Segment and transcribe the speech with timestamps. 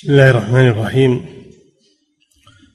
[0.00, 1.24] بسم الله الرحمن الرحيم.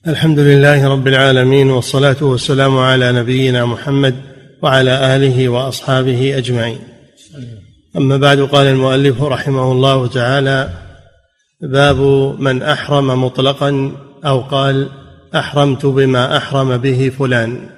[0.08, 4.16] الحمد لله رب العالمين والصلاة والسلام على نبينا محمد
[4.62, 6.80] وعلى آله وأصحابه أجمعين.
[7.98, 10.70] أما بعد قال المؤلف رحمه الله تعالى
[11.62, 12.00] باب
[12.40, 13.92] من أحرم مطلقا
[14.26, 14.90] أو قال
[15.36, 17.70] أحرمت بما أحرم به فلان.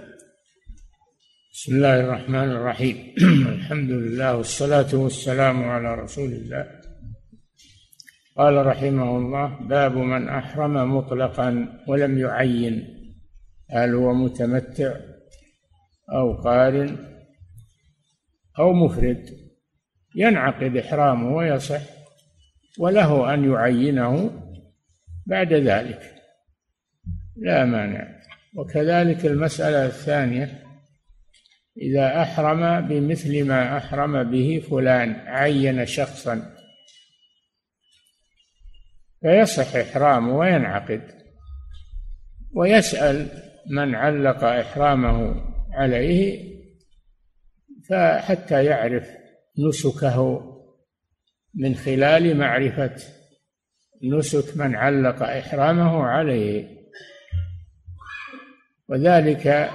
[1.54, 3.14] بسم الله الرحمن الرحيم.
[3.56, 6.77] الحمد لله والصلاة والسلام على رسول الله.
[8.38, 12.98] قال رحمه الله باب من أحرم مطلقا ولم يعين.
[13.70, 14.96] هل هو متمتع
[16.14, 16.98] أو قارن
[18.60, 19.26] أو مفرد؟
[20.16, 21.82] ينعقد إحرامه ويصح
[22.80, 24.32] وله أن يعينه
[25.26, 26.16] بعد ذلك.
[27.38, 28.08] لا مانع.
[28.56, 30.64] وكذلك المسألة الثانية
[31.82, 36.57] إذا أحرم بمثل ما أحرم به فلان عين شخصا.
[39.22, 41.02] فيصح إحرامه وينعقد.
[42.54, 43.28] ويسأل
[43.72, 45.36] من علق إحرامه
[45.74, 46.48] عليه
[47.90, 49.10] فحتى يعرف
[49.68, 50.44] نسكه
[51.56, 52.96] من خلال معرفة
[54.04, 56.78] نسك من علق إحرامه عليه.
[58.90, 59.70] وذلك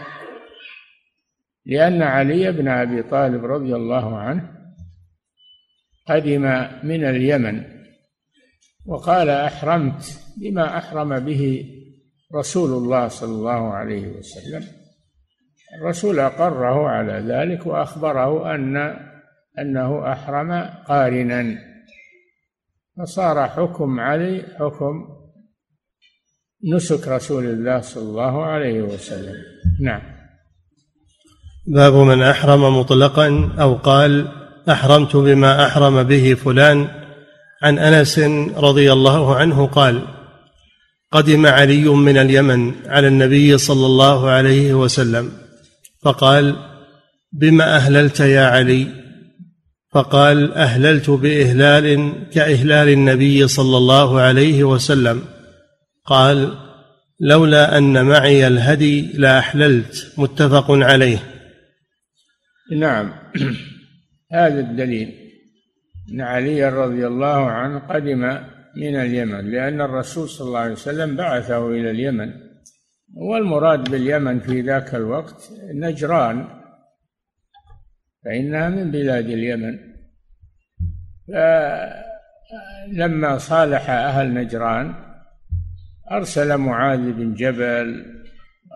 [1.66, 4.52] لأن علي بن أبي طالب رضي الله عنه
[6.06, 6.42] قدم
[6.82, 7.81] من اليمن
[8.86, 11.64] وقال أحرمت بما أحرم به
[12.34, 14.64] رسول الله صلى الله عليه وسلم.
[15.80, 18.96] الرسول أقره على ذلك وأخبره أن
[19.58, 20.52] أنه أحرم
[20.88, 21.58] قارنا.
[22.98, 24.94] فصار حكم علي حكم
[26.74, 29.34] نسك رسول الله صلى الله عليه وسلم.
[29.80, 30.02] نعم.
[31.66, 34.28] باب من أحرم مطلقا أو قال
[34.70, 37.01] أحرمت بما أحرم به فلان
[37.62, 38.18] عن أنس
[38.56, 40.02] رضي الله عنه قال
[41.12, 45.32] قدم علي من اليمن على النبي صلى الله عليه وسلم
[46.02, 46.56] فقال
[47.32, 48.86] بما أهللت يا علي؟
[49.92, 55.24] فقال أهللت بإهلال كإهلال النبي صلى الله عليه وسلم.
[56.04, 56.58] قال
[57.20, 60.12] لولا أن معي الهدي لأحللت.
[60.18, 61.18] متفق عليه.
[62.76, 63.12] نعم.
[64.32, 65.31] هذا الدليل.
[66.10, 68.38] أن علي رضي الله عنه قدم
[68.76, 72.32] من اليمن لأن الرسول صلى الله عليه وسلم بعثه إلى اليمن.
[73.14, 76.48] والمراد باليمن في ذاك الوقت نجران
[78.24, 79.78] فإنها من بلاد اليمن.
[82.88, 84.94] فلما صالح أهل نجران
[86.10, 88.04] أرسل معاذ بن جبل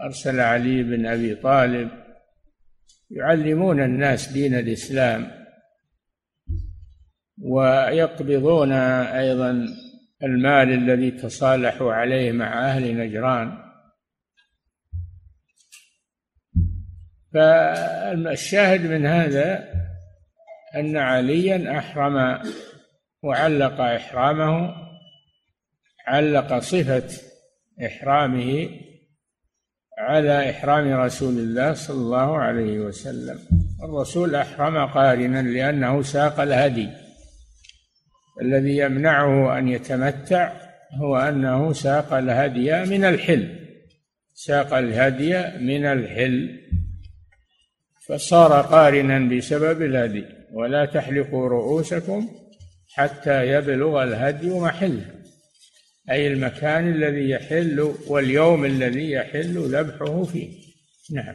[0.04, 1.88] أرسل علي بن أبي طالب
[3.10, 5.45] يعلمون الناس دين الإسلام.
[7.42, 9.66] ويقبضون أيضا
[10.22, 13.58] المال الذي تصالحوا عليه مع أهل نجران.
[17.34, 19.68] فالشاهد من هذا
[20.76, 22.42] أن عليا أحرم
[23.22, 24.74] وعلق إحرامه
[26.06, 27.08] علق صفة
[27.86, 28.68] إحرامه
[29.98, 33.38] على إحرام رسول الله صلى الله عليه وسلم.
[33.84, 37.05] الرسول أحرم قارنا لأنه ساق الهدي.
[38.42, 40.52] الذي يمنعه أن يتمتع
[41.00, 43.66] هو أنه ساق الهدي من الحل
[44.34, 46.60] ساق الهدي من الحل
[48.08, 50.24] فصار قارنا بسبب الهدي.
[50.52, 52.28] ولا تحلقوا رؤوسكم
[52.94, 55.04] حتى يبلغ الهدي محله.
[56.10, 60.48] أي المكان الذي يحل واليوم الذي يحل ذبحه فيه.
[61.12, 61.34] نعم.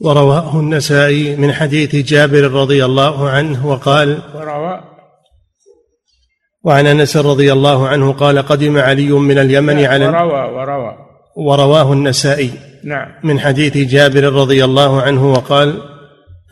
[0.00, 4.91] ورواه النسائي من حديث جابر رضي الله عنه وقال وروى
[6.64, 10.96] وعن أنس رضي الله عنه قال قدم علي من اليمن على وروى وروى.
[11.36, 12.50] ورواه النسائي
[12.84, 13.08] نعم.
[13.24, 15.74] من حديث جابر رضي الله عنه وقال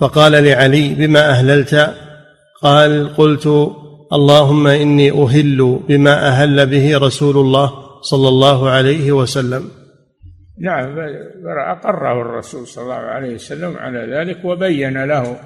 [0.01, 1.95] فقال لعلي بما أهللت؟
[2.63, 3.47] قال قلت
[4.13, 7.73] اللهم إني أهل بما أهل به رسول الله
[8.03, 9.71] صلى الله عليه وسلم.
[10.61, 10.99] نعم
[11.47, 15.37] أقره الرسول صلى الله عليه وسلم على ذلك وبين له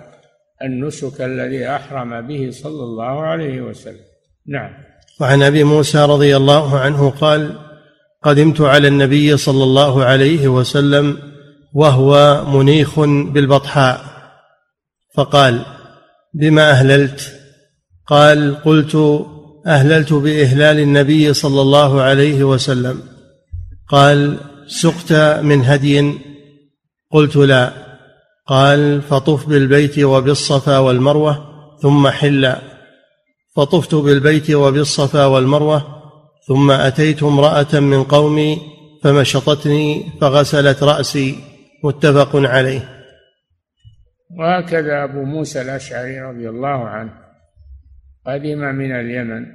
[0.62, 4.13] النسك الذي أحرم به صلى الله عليه وسلم.
[4.49, 4.70] نعم.
[5.20, 7.58] وعن أبي موسى رضي الله عنه قال
[8.23, 11.19] قدمت على النبي صلى الله عليه وسلم
[11.75, 14.00] وهو منيخ بالبطحاء.
[15.17, 15.64] فقال
[16.35, 17.32] بما أهللت؟
[18.06, 19.25] قال قلت
[19.67, 23.02] أهللت بإهلال النبي صلى الله عليه وسلم.
[23.88, 25.12] قال سقت
[25.43, 26.14] من هدي؟
[27.11, 27.73] قلت لا.
[28.46, 31.44] قال فطف بالبيت وبالصفا والمروة
[31.82, 32.56] ثم حل
[33.56, 36.03] فطفت بالبيت وبالصفا والمروة
[36.49, 38.59] ثم أتيت امرأة من قومي
[39.03, 41.37] فمشطتني فغسلت رأسي
[41.85, 43.05] متفق عليه.
[44.39, 47.12] وهكذا أبو موسى الأشعري رضي الله عنه
[48.27, 49.47] قدم من اليمن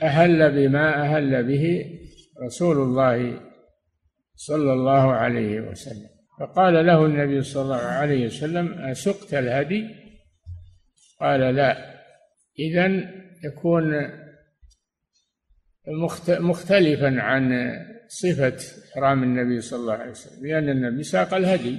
[0.00, 1.84] فأهل بما أهل به
[2.46, 3.40] رسول الله
[4.34, 6.08] صلى الله عليه وسلم.
[6.40, 10.03] فقال له النبي صلى الله عليه وسلم أسقت الهدي؟
[11.20, 11.94] قال لا.
[12.58, 12.86] إذا
[13.44, 14.10] يكون
[16.40, 17.72] مختلفا عن
[18.08, 18.56] صفة
[18.92, 21.78] إحرام النبي صلى الله عليه وسلم لأن النبي ساق الهدي.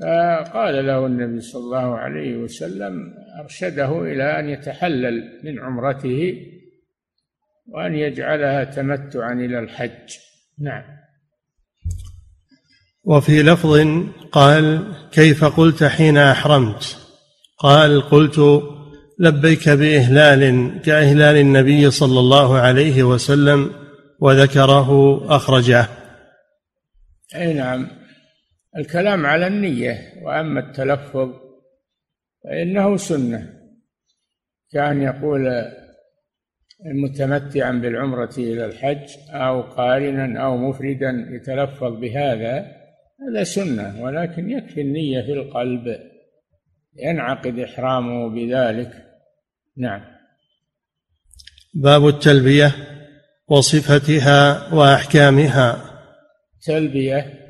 [0.00, 6.46] فقال له النبي صلى الله عليه وسلم أرشده إلى أن يتحلل من عمرته
[7.66, 10.16] وأن يجعلها تمتعا إلى الحج.
[10.58, 10.82] نعم.
[13.04, 13.78] وفي لفظ
[14.32, 16.99] قال كيف قلت حين أحرمت؟
[17.62, 18.62] قال قلت
[19.18, 23.70] لبيك بإهلال كإهلال النبي صلى الله عليه وسلم
[24.20, 25.86] وذكره أخرجه.
[27.36, 27.88] أي نعم.
[28.76, 31.30] الكلام على النية وأما التلفظ
[32.44, 33.60] فإنه سنة.
[34.72, 35.64] كان يقول
[36.94, 42.66] متمتعا بالعمرة إلى الحج أو قارنا أو مفردا يتلفظ بهذا
[43.28, 46.09] هذا سنة ولكن يكفي النية في القلب.
[46.96, 49.06] ينعقد إحرامه بذلك.
[49.76, 50.00] نعم.
[51.74, 52.74] باب التلبية
[53.48, 55.90] وصفتها وأحكامها.
[56.62, 57.40] تلبية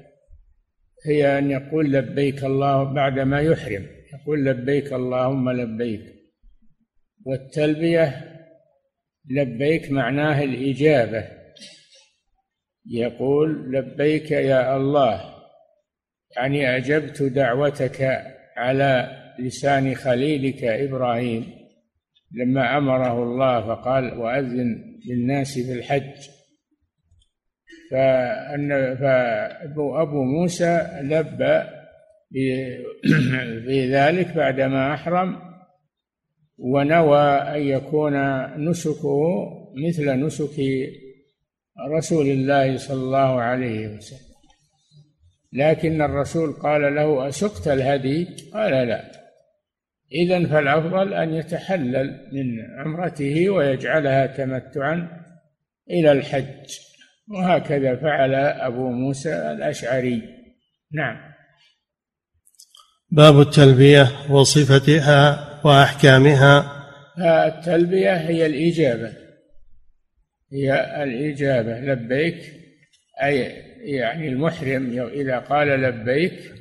[1.06, 6.00] هي أن يقول لبيك الله بعدما يحرم يقول لبيك اللهم لبيك.
[7.26, 8.36] والتلبية
[9.30, 11.24] لبيك معناه الإجابة.
[12.86, 15.34] يقول لبيك يا الله
[16.36, 18.24] يعني أجبت دعوتك
[18.56, 21.46] على لسان خليلك إبراهيم.
[22.32, 26.28] لما أمره الله فقال وأذن للناس في الحج.
[27.90, 31.62] فأن فأبو موسى لبى
[33.66, 35.36] في ذلك بعدما أحرم
[36.58, 38.14] ونوى أن يكون
[38.68, 39.20] نسكه
[39.88, 40.60] مثل نسك
[41.88, 44.30] رسول الله صلى الله عليه وسلم.
[45.52, 49.19] لكن الرسول قال له أسقت الهدي؟ قال لا.
[50.12, 52.44] إذا فالأفضل أن يتحلل من
[52.78, 55.08] عمرته ويجعلها تمتعا
[55.90, 56.78] إلى الحج.
[57.28, 60.22] وهكذا فعل أبو موسى الأشعري.
[60.92, 61.16] نعم.
[63.10, 66.80] باب التلبية وصفتها وأحكامها.
[67.18, 69.12] التلبية هي الإجابة.
[70.52, 71.80] هي الإجابة.
[71.80, 72.60] لبيك
[73.22, 73.36] أي
[73.80, 76.59] يعني المحرم إذا قال لبيك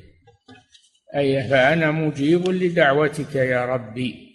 [1.15, 4.29] أي فأنا مجيب لدعوتك يا ربي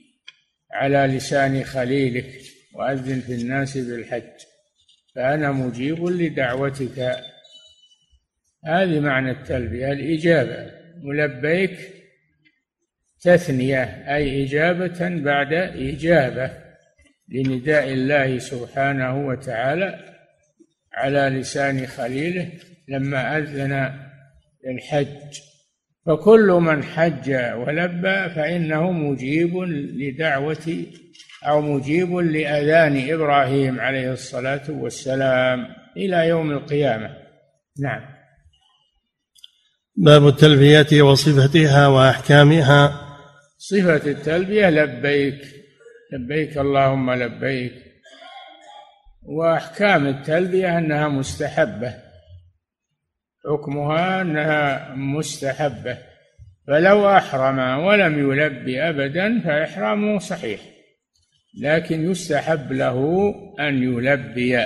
[0.72, 2.40] على لسان خليلك
[2.74, 4.40] وأذن في الناس بالحج.
[5.14, 7.16] فأنا مجيب لدعوتك.
[8.66, 9.92] هذه معنى التلبية.
[9.92, 10.70] الإجابة.
[11.04, 11.78] ولبيك
[13.20, 13.82] تثنية
[14.14, 16.50] أي إجابة بعد إجابة
[17.28, 20.14] لنداء الله سبحانه وتعالى
[20.94, 22.52] على لسان خليله
[22.88, 23.98] لما أذن
[24.64, 25.53] للحج.
[26.06, 29.58] فكل من حج ولبى فإنه مجيب
[29.98, 30.84] لدعوة
[31.46, 37.16] أو مجيب لأذان إبراهيم عليه الصلاة والسلام إلى يوم القيامة.
[37.80, 38.00] نعم.
[39.96, 43.00] باب التلبية وصفتها وأحكامها.
[43.58, 45.40] صفة التلبية لبيك
[46.12, 47.72] لبيك اللهم لبيك.
[49.22, 51.94] وأحكام التلبية أنها مستحبة.
[53.46, 55.98] حكمها أنها مستحبة
[56.66, 60.60] فلو أحرم ولم يلبي أبدا فإحرامه صحيح
[61.60, 63.28] لكن يستحب له
[63.60, 64.58] أن يلبي.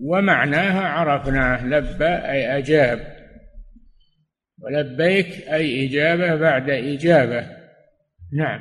[0.00, 3.16] ومعناها عرفناه لبى أي أجاب
[4.62, 7.46] ولبيك أي إجابة بعد إجابة.
[8.32, 8.60] نعم.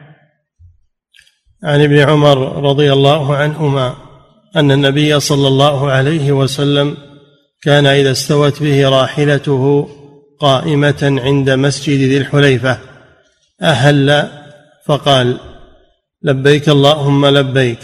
[1.64, 3.96] عن ابن عمر رضي الله عنهما
[4.56, 6.98] أن النبي صلى الله عليه وسلم
[7.66, 9.90] كان إذا استوت به راحلته
[10.40, 12.78] قائمة عند مسجد ذي الحليفة.
[13.62, 14.30] أهل
[14.86, 15.38] فقال
[16.24, 17.80] لبيك اللهم لبيك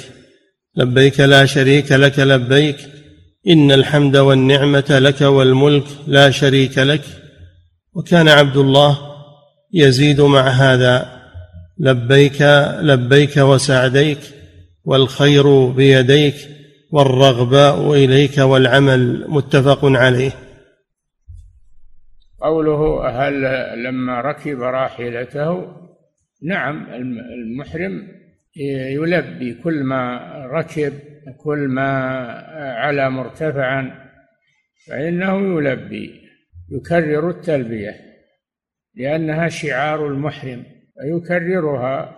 [0.76, 2.78] لبيك لا شريك لك لبيك
[3.48, 7.04] إن الحمد والنعمة لك والملك لا شريك لك.
[7.94, 8.98] وكان عبد الله
[9.74, 11.22] يزيد مع هذا
[11.80, 12.42] لبيك
[12.82, 14.20] لبيك وسعديك
[14.86, 16.36] والخير بيديك
[16.92, 20.32] والرغباء إليك والعمل متفق عليه.
[22.42, 23.42] قوله هل
[23.84, 25.76] لما ركب راحلته
[26.44, 26.88] نعم
[27.34, 28.08] المحرم
[28.96, 30.94] يلبي كل ما ركب
[31.38, 31.90] كل ما
[32.78, 34.10] على مرتفعا
[34.88, 36.22] فإنه يلبي
[36.72, 37.96] يكرر التلبية
[38.96, 40.64] لأنها شعار المحرم
[41.02, 42.18] فيكررها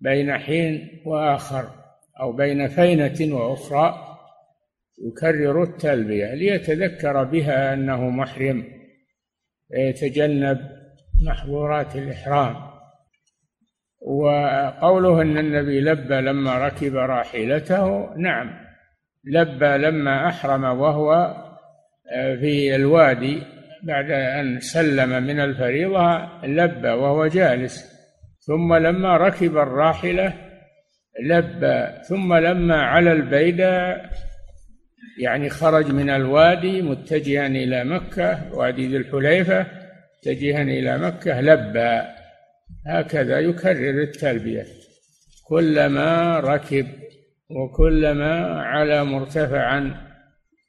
[0.00, 1.79] بين حين وآخر.
[2.20, 4.06] أو بين فينة وأخرى
[5.06, 8.64] يكرر التلبية ليتذكر بها أنه محرم
[9.70, 10.58] ويتجنب
[11.26, 12.56] محظورات الإحرام.
[14.02, 18.50] وقوله أن النبي لبى لما ركب راحلته نعم
[19.24, 21.36] لبى لما أحرم وهو
[22.40, 23.42] في الوادي
[23.82, 27.90] بعد أن سلم من الفريضة لبى وهو جالس.
[28.38, 30.49] ثم لما ركب الراحلة
[31.22, 34.02] لبى ثم لما على البيدة
[35.18, 39.66] يعني خرج من الوادي متجها إلى مكة وادي ذي الحليفة
[40.18, 42.02] متجها إلى مكة لبى
[42.86, 44.66] هكذا يكرر التلبية.
[45.48, 46.86] كلما ركب
[47.50, 49.94] وكلما على مرتفعا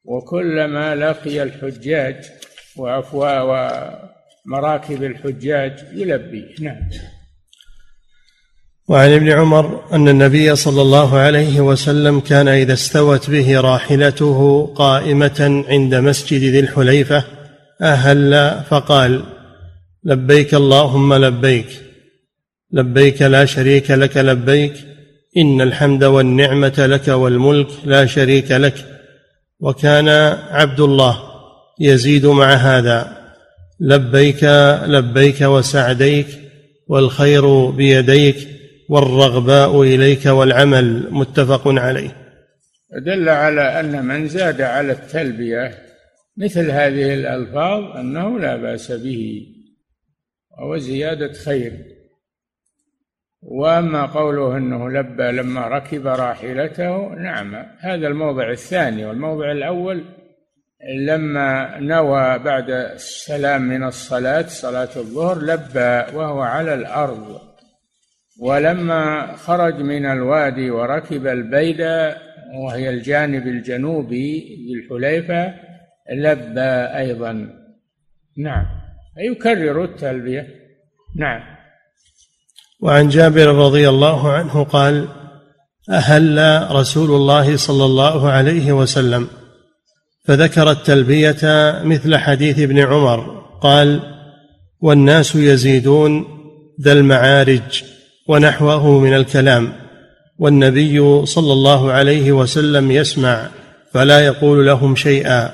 [0.05, 2.31] وكلما لقي الحجاج
[2.77, 3.43] وأفواه
[4.45, 6.55] ومراكب الحجاج يلبي.
[6.61, 6.89] نعم.
[8.91, 15.63] وعن ابن عمر أن النبي صلى الله عليه وسلم كان إذا استوت به راحلته قائمة
[15.67, 17.23] عند مسجد ذي الحليفة
[17.81, 19.23] أهل فقال
[20.03, 21.67] لبيك اللهم لبيك
[22.71, 24.73] لبيك لا شريك لك لبيك
[25.37, 28.85] إن الحمد والنعمة لك والملك لا شريك لك
[29.59, 30.09] وكان
[30.51, 31.19] عبد الله
[31.79, 33.17] يزيد مع هذا
[33.79, 34.43] لبيك
[34.87, 36.27] لبيك وسعديك
[36.87, 38.60] والخير بيديك
[38.91, 42.37] والرغباء إليك والعمل متفق عليه.
[43.05, 45.77] دل على أن من زاد على التلبية
[46.37, 49.47] مثل هذه الألفاظ أنه لا بأس به
[50.51, 51.73] وهو زيادة خير.
[53.41, 59.05] وأما قوله أنه لبى لما ركب راحلته نعم هذا الموضع الثاني.
[59.05, 60.03] والموضع الأول
[60.97, 67.50] لما نوى بعد السلام من الصلاة صلاة الظهر لبى وهو على الأرض.
[68.39, 72.17] ولما خرج من الوادي وركب البيدة
[72.53, 75.53] وهي الجانب الجنوبي للحليفة
[76.13, 77.49] لبى أيضا.
[78.37, 78.65] نعم.
[79.17, 80.47] يكرر التلبية.
[81.17, 81.41] نعم.
[82.79, 85.07] وعن جابر رضي الله عنه قال
[85.89, 89.27] أهل رسول الله صلى الله عليه وسلم.
[90.25, 91.41] فذكر التلبية
[91.83, 93.41] مثل حديث ابن عمر.
[93.61, 93.99] قال
[94.81, 96.25] والناس يزيدون
[96.81, 97.83] ذا المعارج.
[98.31, 99.73] ونحوه من الكلام.
[100.39, 103.47] والنبي صلى الله عليه وسلم يسمع
[103.93, 105.49] فلا يقول لهم شيئا.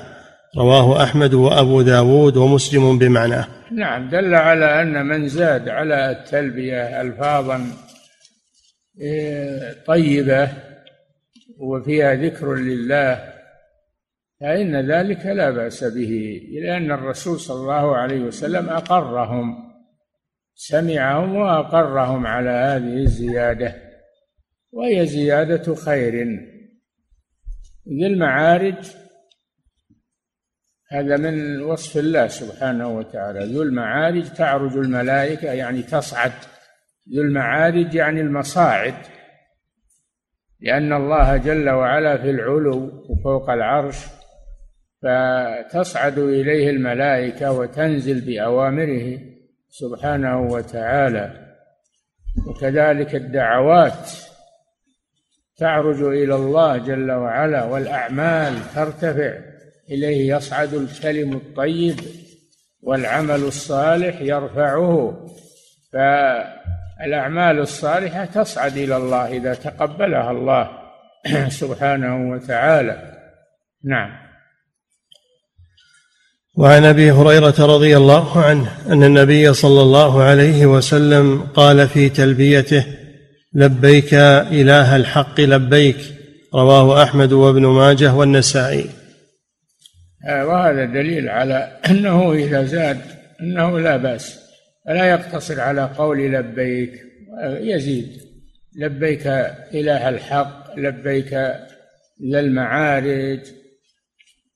[0.58, 3.46] رواه أحمد وأبو داود ومسلم بمعناه.
[3.72, 7.66] نعم دل على أن من زاد على التلبية ألفاظا
[9.00, 10.48] إيه، طيبة
[11.58, 13.20] وفيها ذكر لله
[14.40, 19.67] فإن ذلك لا بأس به لأن الرسول صلى الله عليه وسلم أقرهم.
[20.60, 23.74] سمعهم وأقرهم على هذه الزيادة
[24.72, 26.14] وهي زيادة خير.
[27.88, 28.92] ذي المعارج
[30.90, 33.44] هذا من وصف الله سبحانه وتعالى.
[33.44, 36.32] ذو المعارج تعرج الملائكة يعني تصعد.
[37.14, 38.94] ذو المعارج يعني المصاعد.
[40.60, 44.06] لأن الله جل وعلا في العلو وفوق العرش
[45.02, 49.27] فتصعد إليه الملائكة وتنزل بأوامره.
[49.70, 51.54] سبحانه وتعالى.
[52.46, 54.10] وكذلك الدعوات
[55.56, 59.38] تعرج إلى الله جل وعلا والأعمال ترتفع.
[59.90, 62.00] إليه يصعد الكلم الطيب
[62.82, 65.26] والعمل الصالح يرفعه.
[65.92, 70.70] فالأعمال الصالحة تصعد إلى الله إذا تقبلها الله
[71.60, 73.18] سبحانه وتعالى.
[73.84, 74.27] نعم.
[76.58, 82.84] وعن أبي هريرة رضي الله عنه أن النبي صلى الله عليه وسلم قال في تلبيته
[83.54, 85.96] لبيك إله الحق لبيك
[86.54, 88.86] رواه أحمد وابن ماجه والنسائي.
[90.28, 93.00] آه، وهذا دليل على أنه إذا زاد
[93.40, 94.38] أنه لا بأس.
[94.86, 96.92] فلا يقتصر على قول لبيك؟
[97.60, 98.08] يزيد.
[98.76, 99.26] لبيك
[99.74, 101.38] إله الحق لبيك
[102.20, 103.40] للمعارج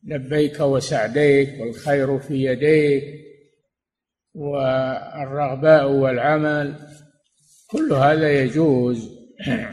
[0.05, 3.05] لبيك وسعديك والخير في يديك
[4.35, 6.75] والرغباء والعمل
[7.71, 9.11] كل هذا يجوز.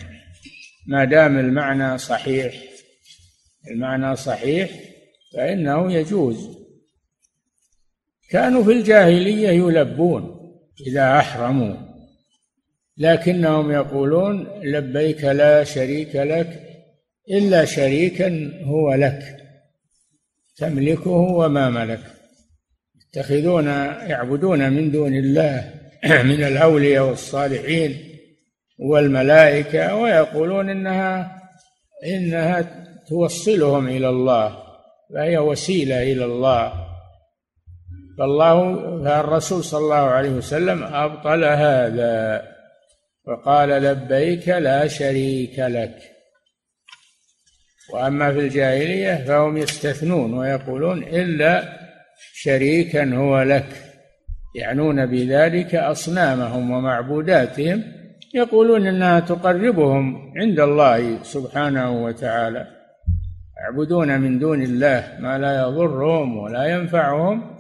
[0.88, 2.63] ما دام المعنى صحيح
[3.71, 4.71] المعنى صحيح
[5.33, 6.59] فإنه يجوز.
[8.29, 10.39] كانوا في الجاهلية يلبون
[10.88, 11.75] إذا أحرموا
[12.98, 16.63] لكنهم يقولون لبيك لا شريك لك
[17.29, 19.38] إلا شريكا هو لك.
[20.59, 21.99] تملكه وما ملك.
[23.07, 23.67] يتخذون
[24.07, 25.73] يعبدون من دون الله
[26.29, 27.97] من الأولياء والصالحين
[28.79, 31.41] والملائكة ويقولون إنها
[32.05, 34.63] إنها توصلهم إلى الله
[35.13, 36.73] فهي وسيلة إلى الله.
[38.17, 42.43] فالله فالرسول صلى الله عليه وسلم أبطل هذا
[43.27, 46.18] وقال لبيك لا شريك لك.
[47.93, 51.63] وأما في الجاهلية فهم يستثنون ويقولون إلا
[52.34, 53.65] شريكا هو لك.
[54.55, 57.84] يعنون بذلك أصنامهم ومعبوداتهم
[58.34, 62.67] يقولون إنها تقربهم عند الله سبحانه وتعالى.
[63.62, 67.55] يعبدون من دون الله ما لا يضرهم ولا ينفعهم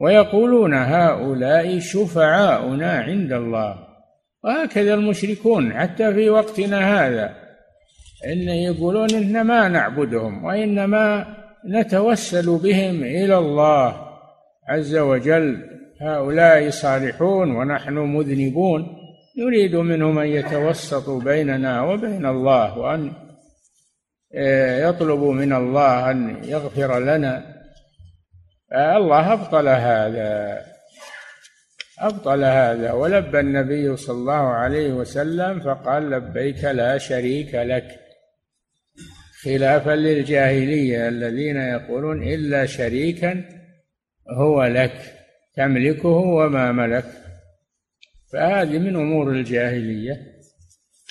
[0.00, 3.78] ويقولون هؤلاء شفعاؤنا عند الله.
[4.44, 7.43] وهكذا المشركون حتى في وقتنا هذا.
[8.32, 11.26] إن يقولون إن ما نعبدهم وإنما
[11.68, 14.08] نتوسل بهم إلى الله
[14.68, 15.70] عز وجل.
[16.00, 18.86] هؤلاء صالحون ونحن مذنبون.
[19.38, 23.12] نريد منهم أن يتوسطوا بيننا وبين الله وأن
[24.36, 27.54] آه، يطلبوا من الله أن يغفر لنا.
[28.72, 30.60] الله أبطل هذا
[31.98, 32.92] أبطل هذا.
[32.92, 38.03] ولبى النبي صلى الله عليه وسلم فقال لبيك لا شريك لك.
[39.44, 43.44] خلافا للجاهلية الذين يقولون إلا شريكا
[44.30, 45.14] هو لك
[45.56, 47.04] تملكه وما ملك.
[48.32, 50.20] فهذه من أمور الجاهلية.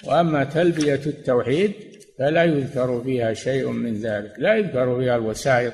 [0.04, 1.74] وأما تلبية التوحيد
[2.20, 4.34] فلا يذكر فيها شيء من ذلك.
[4.38, 5.74] لا يذكر فيها الوسائط.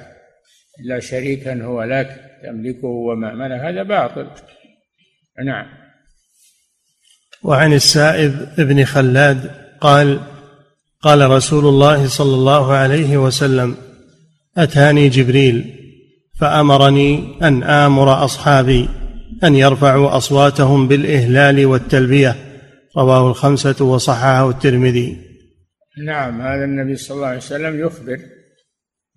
[0.79, 3.61] إلا شريكا هو لك تملكه وما ملك.
[3.61, 4.27] هذا باطل.
[5.45, 5.65] نعم.
[7.43, 9.51] وعن السائب ابن خلاد
[9.81, 10.19] قال
[11.01, 13.75] قال رسول الله صلى الله عليه وسلم
[14.57, 15.75] أتاني جبريل
[16.39, 18.89] فأمرني أن آمر أصحابي
[19.43, 22.35] أن يرفعوا أصواتهم بالإهلال والتلبية.
[22.97, 25.17] رواه الخمسة وصححه الترمذي.
[26.05, 28.19] نعم هذا النبي صلى الله عليه وسلم يخبر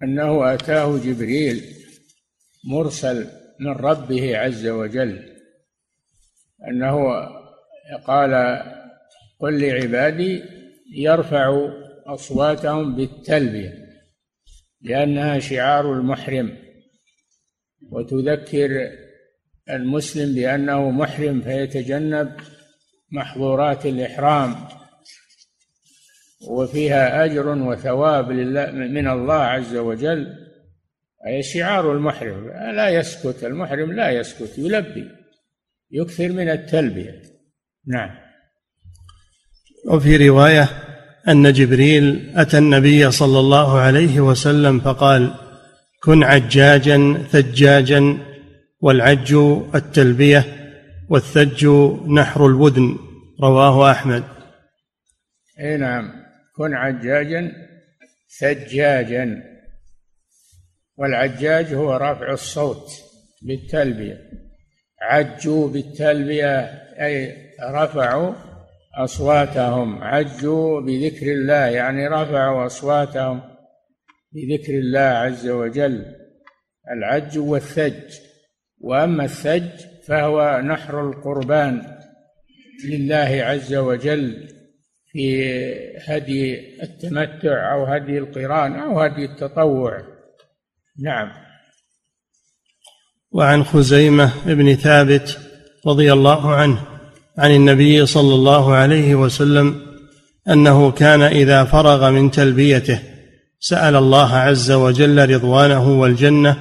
[0.03, 1.63] أنه أتاه جبريل
[2.65, 3.27] مرسل
[3.61, 5.23] من ربه عز وجل
[6.69, 6.97] أنه
[8.07, 8.63] قال
[9.41, 10.43] قل لعبادي
[10.93, 11.69] يرفع
[12.07, 13.83] أصواتهم بالتلبية
[14.81, 16.59] لأنها شعار المحرم.
[17.91, 18.91] وتذكر
[19.71, 22.37] المسلم بأنه محرم فيتجنب
[23.11, 24.55] محظورات الإحرام.
[26.49, 28.31] وفيها أجر وثواب
[28.73, 30.35] من الله عز وجل.
[31.27, 32.49] أي شعار المحرم.
[32.77, 35.09] لا يسكت المحرم لا يسكت يلبي
[35.91, 37.23] يكثر من التلبية.
[37.87, 38.22] نعم.
[39.87, 40.69] وفي رواية
[41.29, 45.35] أن جبريل أتى النبي صلى الله عليه وسلم فقال
[46.03, 48.19] كن عجاجا ثجاجا
[48.81, 49.35] والعج
[49.75, 50.45] التلبية
[51.09, 51.67] والثج
[52.09, 52.97] نحر الودن
[53.43, 54.25] رواه أحمد.
[55.61, 56.13] إي نعم.
[56.57, 57.53] كن عجاجا
[58.41, 59.43] ثجاجا
[60.97, 62.87] والعجاج هو رفع الصوت
[63.43, 64.19] بالتلبية.
[65.01, 66.61] عجوا بالتلبية
[67.01, 67.37] أي
[67.71, 68.35] رفعوا
[68.95, 73.41] أصواتهم عجوا بذكر الله يعني رفعوا أصواتهم
[74.33, 76.05] بذكر الله عز وجل.
[76.97, 78.15] العج والثج.
[78.79, 79.71] وأما الثج
[80.07, 81.99] فهو نحر القربان
[82.85, 84.49] لله عز وجل
[85.13, 85.53] في
[86.09, 90.03] هدي التمتع أو هدي القران أو هدي التطوع.
[90.99, 91.33] نعم.
[93.31, 95.39] وعن خزيمة بن ثابت
[95.87, 96.92] رضي الله عنه.
[97.39, 99.77] عن النبي صلى الله عليه وسلم
[100.49, 102.99] أنه كان إذا فرغ من تلبيته
[103.61, 106.57] سأل الله عز وجل رضوانه والجنة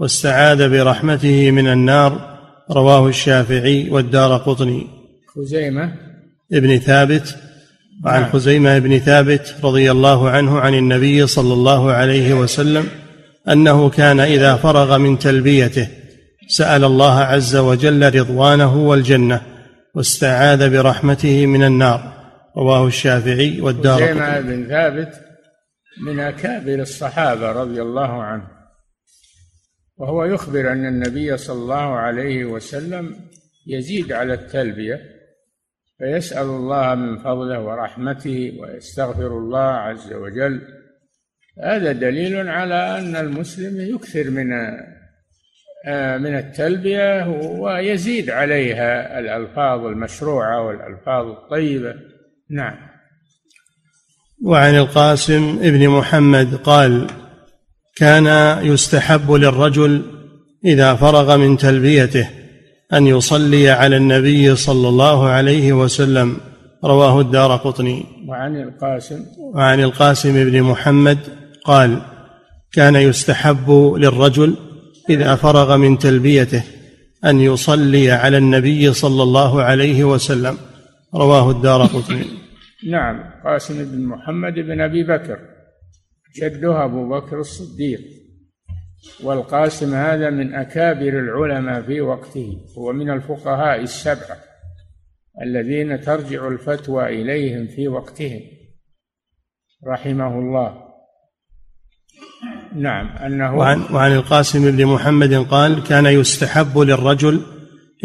[0.00, 2.38] واستعاذ برحمته من النار
[2.70, 4.86] رواه الشافعي والدار قطني.
[5.36, 5.92] خزيمة.
[6.52, 7.36] ابن ثابت
[8.04, 8.32] وعن نعم.
[8.32, 12.88] خزيمة بن ثابت رضي الله عنه عن النبي صلى الله عليه وسلم
[13.48, 15.88] أنه كان إذا فرغ من تلبيته
[16.48, 19.42] سأل الله عز وجل رضوانه والجنة.
[19.94, 22.20] واستعاذ برحمته من النار.
[22.56, 25.20] رواه الشافعي والدار زينب بن ثابت
[26.06, 28.48] من أكابر الصحابة رضي الله عنه
[29.96, 33.16] وهو يخبر أن النبي صلى الله عليه وسلم
[33.66, 35.00] يزيد على التلبية
[35.98, 40.60] فيسأل الله من فضله ورحمته ويستغفر الله عز وجل.
[41.64, 44.52] هذا دليل على أن المسلم يكثر من
[45.88, 47.26] من التلبية
[47.58, 51.94] ويزيد عليها الألفاظ المشروعة والألفاظ الطيبة.
[52.50, 52.74] نعم.
[54.44, 57.06] وعن القاسم ابن محمد قال
[57.96, 58.26] كان
[58.64, 60.02] يستحب للرجل
[60.64, 62.28] إذا فرغ من تلبيته
[62.92, 66.36] أن يصلي على النبي صلى الله عليه وسلم.
[66.84, 68.04] رواه الدار قطني.
[68.28, 69.24] وعن القاسم.
[69.54, 71.18] وعن القاسم بن محمد
[71.64, 72.02] قال
[72.72, 74.56] كان يستحب للرجل
[75.10, 76.62] إذا فرغ من تلبيته
[77.24, 80.56] أن يصلي على النبي صلى الله عليه وسلم.
[81.14, 82.26] رواه الدار قطني.
[82.90, 85.38] نعم قاسم بن محمد بن أبي بكر.
[86.36, 88.00] جده أبو بكر الصديق.
[89.22, 94.36] والقاسم هذا من أكابر العلماء في وقته هو من الفقهاء السبعة
[95.42, 98.40] الذين ترجع الفتوى إليهم في وقتهم.
[99.86, 100.90] رحمه الله.
[102.76, 107.40] نعم أنه وعن, وعن القاسم بن محمد قال كان يستحب للرجل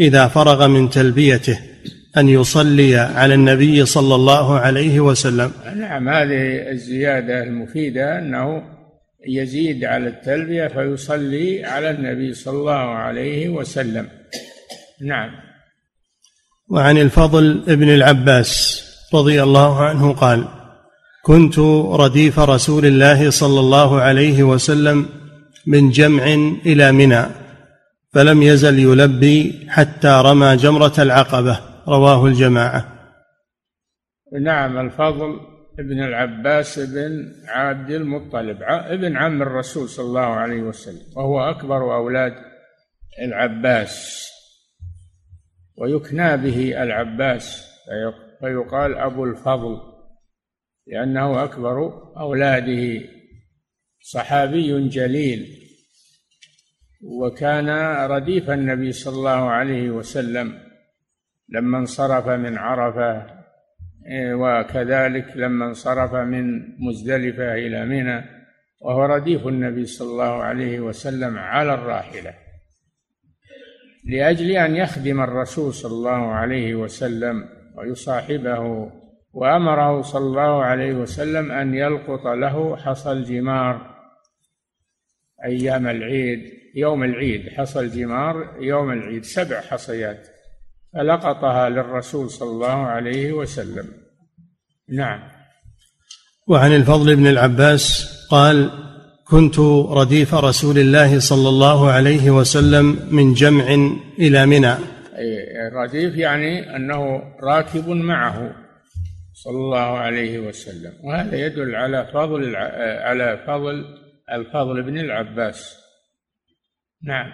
[0.00, 1.58] إذا فرغ من تلبيته
[2.16, 5.52] أن يصلي على النبي صلى الله عليه وسلم.
[5.76, 8.62] نعم هذه الزيادة المفيدة أنه
[9.28, 14.08] يزيد على التلبية فيصلي على النبي صلى الله عليه وسلم.
[15.00, 15.30] نعم.
[16.70, 18.82] وعن الفضل ابن العباس
[19.14, 20.48] رضي الله عنه قال
[21.26, 21.58] كنت
[22.02, 25.06] رديف رسول الله صلى الله عليه وسلم
[25.66, 26.24] من جمع
[26.66, 27.24] إلى منى
[28.14, 32.92] فلم يزل يلبي حتى رمى جمرة العقبة رواه الجماعة.
[34.40, 35.40] نعم الفضل
[35.78, 42.32] ابن العباس بن عبد المطلب ابن عم الرسول صلى الله عليه وسلم وهو أكبر أولاد
[43.22, 44.26] العباس.
[45.78, 47.64] ويكنى به العباس
[48.40, 49.95] فيقال أبو الفضل.
[50.86, 53.08] لأنه أكبر أولاده.
[54.00, 55.62] صحابي جليل.
[57.02, 57.68] وكان
[58.10, 60.58] رديف النبي صلى الله عليه وسلم.
[61.48, 63.36] لما انصرف من عرفة
[64.06, 66.44] إيه، وكذلك لما انصرف من
[66.78, 68.24] مزدلفة إلى منى
[68.80, 72.34] وهو رديف النبي صلى الله عليه وسلم على الراحلة.
[74.04, 78.92] لأجل أن يخدم الرسول صلى الله عليه وسلم ويصاحبه
[79.36, 83.96] وأمره صلى الله عليه وسلم أن يلقط له حصى الجمار
[85.44, 86.40] أيام العيد
[86.74, 90.28] يوم العيد حصى الجمار يوم العيد سبع حصيات
[90.94, 93.88] فلقطها للرسول صلى الله عليه وسلم.
[94.88, 95.20] نعم.
[96.46, 98.70] وعن الفضل بن العباس قال
[99.24, 99.58] كنت
[99.90, 103.64] رديف رسول الله صلى الله عليه وسلم من جمع
[104.18, 104.74] إلى منى.
[105.72, 108.65] رديف يعني أنه راكب معه.
[109.44, 110.92] صلى الله عليه وسلم.
[111.04, 112.56] وهذا يدل على فضل
[113.06, 113.84] على فضل
[114.32, 115.76] الفضل بن العباس.
[117.02, 117.32] نعم.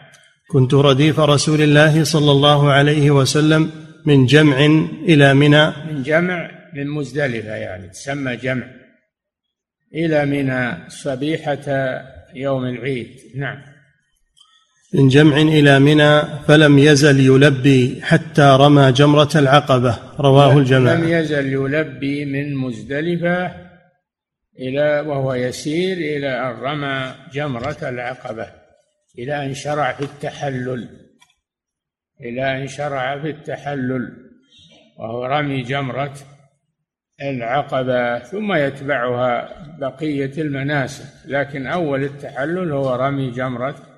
[0.51, 3.71] كنت رديف رسول الله صلى الله عليه وسلم
[4.07, 4.59] من جمع
[5.09, 5.67] إلى منى.
[5.67, 8.67] من جمع من مزدلفة يعني تسمى جمع.
[9.95, 11.67] إلى منى صبيحة
[12.35, 13.17] يوم العيد.
[13.37, 13.71] نعم.
[14.94, 19.98] من جمع إلى منى فلم يزل يلبي حتى رمى جمرة العقبة.
[20.20, 20.94] رواه الجماعة.
[20.94, 23.52] لم يزل يلبي من مزدلفة
[24.59, 28.46] إلى وهو يسير إلى أن رمى جمرة العقبة.
[29.18, 30.88] إلى أن شرع في التحلل.
[32.20, 34.16] إلى أن شرع في التحلل.
[34.98, 36.14] وهو رمي جمرة
[37.22, 38.18] العقبة.
[38.18, 41.05] ثم يتبعها بقية المناسك.
[41.26, 43.91] لكن أول التحلل هو رمي جمرة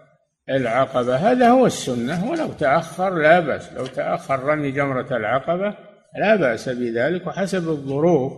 [0.51, 1.17] العقبة.
[1.17, 3.73] هذا هو السنة ولو تأخر لا بأس.
[3.73, 5.75] لو تأخر رمي جمرة العقبة
[6.21, 8.33] لا بأس بذلك وحسب الظروف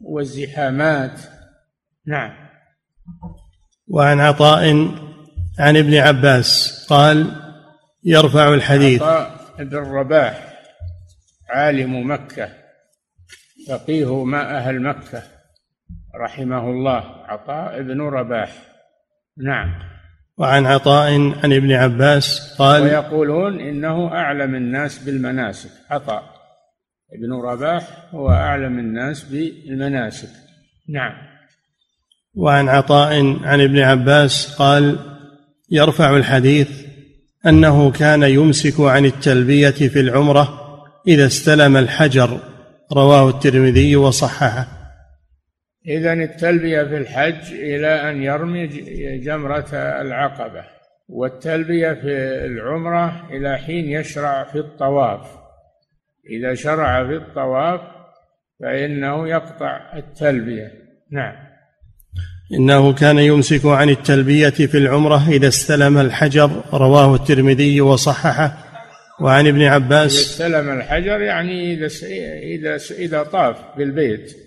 [0.00, 1.20] والزحامات.
[2.06, 2.32] نعم.
[3.88, 4.62] وعن عطاء
[5.58, 7.32] عن ابن عباس قال
[8.04, 9.02] يرفع الحديث.
[9.02, 10.52] عطاء بن رباح
[11.50, 12.48] عالم مكة
[13.68, 15.22] فقيه ما أهل مكة
[16.20, 17.24] رحمه الله.
[17.26, 18.52] عطاء بن رباح.
[19.38, 19.95] نعم.
[20.38, 21.12] وعن عطاء
[21.44, 25.70] عن ابن عباس قال ويقولون إنه أعلم الناس بالمناسك.
[25.90, 26.22] عطاء
[27.12, 30.28] ابن رباح هو أعلم الناس بالمناسك.
[30.88, 31.12] نعم.
[32.34, 34.98] وعن عطاء عن ابن عباس قال
[35.70, 36.68] يرفع الحديث
[37.46, 40.62] أنه كان يمسك عن التلبية في العمرة
[41.08, 42.38] إذا استلم الحجر.
[42.92, 44.75] رواه الترمذي وصححه.
[45.88, 48.66] إذا التلبية في الحج إلى أن يرمي
[49.18, 50.64] جمرة العقبة
[51.08, 55.20] والتلبية في العمرة إلى حين يشرع في الطواف.
[56.30, 57.80] إذا شرع في الطواف
[58.60, 60.72] فإنه يقطع التلبية.
[61.12, 61.34] نعم.
[62.58, 68.56] إنه كان يمسك عن التلبية في العمرة إذا استلم الحجر رواه الترمذي وصححه.
[69.20, 71.88] وعن ابن عباس إذا استلم الحجر يعني إذا
[72.42, 74.45] إذا إذا طاف بالبيت.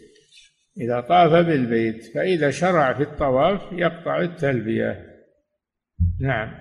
[0.79, 5.05] إذا طاف بالبيت فإذا شرع في الطواف يقطع التلبية.
[6.21, 6.51] نعم.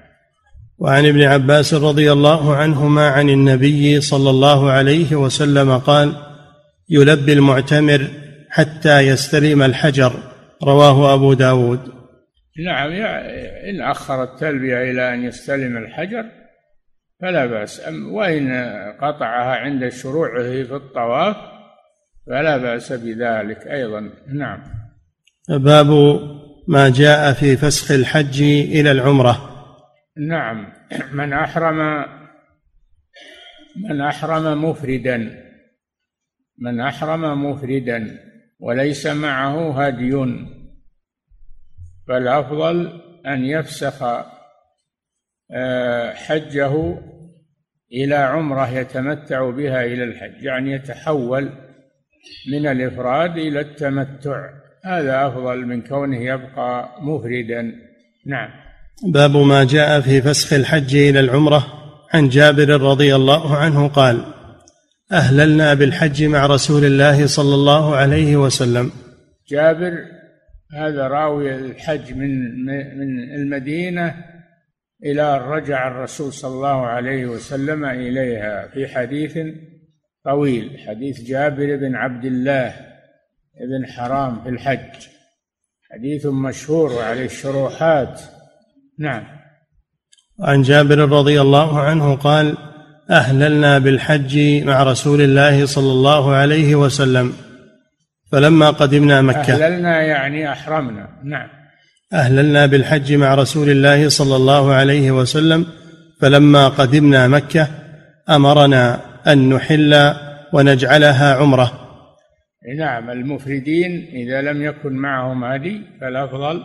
[0.79, 6.13] وعن ابن عباس رضي الله عنهما عن النبي صلى الله عليه وسلم قال
[6.91, 8.09] يلبي المعتمر
[8.51, 10.13] حتى يستلم الحجر.
[10.65, 11.81] رواه أبو داود.
[12.65, 12.91] نعم
[13.71, 16.25] إن أخر التلبية إلى أن يستلم الحجر
[17.21, 17.89] فلا بأس.
[18.13, 18.53] وإن
[19.01, 21.37] قطعها عند شروعه في الطواف
[22.29, 24.11] فلا بأس بذلك أيضا.
[24.35, 24.63] نعم.
[25.49, 25.91] باب
[26.69, 29.59] ما جاء في فسخ الحج إلى العمرة.
[30.17, 30.73] نعم.
[31.13, 32.05] من أحرم
[33.77, 35.45] من أحرم مفردا
[36.59, 38.19] من أحرم مفردا
[38.61, 40.37] وليس معه هدي
[42.09, 44.03] فالأفضل أن يفسخ
[45.51, 46.99] آه، حجه
[47.93, 51.68] إلى عمرة يتمتع بها إلى الحج يعني يتحول
[52.53, 54.51] من الإفراد إلى التمتع.
[54.85, 57.73] هذا أفضل من كونه يبقى مفردا.
[58.27, 58.51] نعم.
[59.13, 61.67] باب ما جاء في فسخ الحج إلى العمرة
[62.15, 64.25] عن جابر رضي الله عنه قال
[65.13, 68.91] أهللنا بالحج مع رسول الله صلى الله عليه وسلم.
[69.49, 70.19] جابر
[70.75, 72.65] هذا راوي الحج من
[72.99, 74.15] من المدينة
[75.05, 79.39] إلى رجع الرسول صلى الله عليه وسلم إليها في حديث
[80.29, 80.79] طويل.
[80.89, 82.75] حديث جابر بن عبد الله
[83.71, 85.07] بن حرام في الحج.
[85.93, 88.21] حديث مشهور وعليه الشروحات.
[88.99, 89.25] نعم.
[90.41, 92.57] عن جابر رضي الله عنه قال
[93.11, 97.33] أهللنا بالحج مع رسول الله صلى الله عليه وسلم
[98.33, 99.55] فلما قدمنا مكة.
[99.55, 101.09] أهللنا يعني أحرمنا.
[101.25, 101.49] نعم.
[102.13, 105.67] أهللنا بالحج مع رسول الله صلى الله عليه وسلم
[106.21, 107.69] فلما قدمنا مكة
[108.29, 110.15] أمرنا أن نحل
[110.53, 111.85] ونجعلها عمرة.
[112.77, 116.63] نعم المفردين إذا لم يكن معهم هدي فالأفضل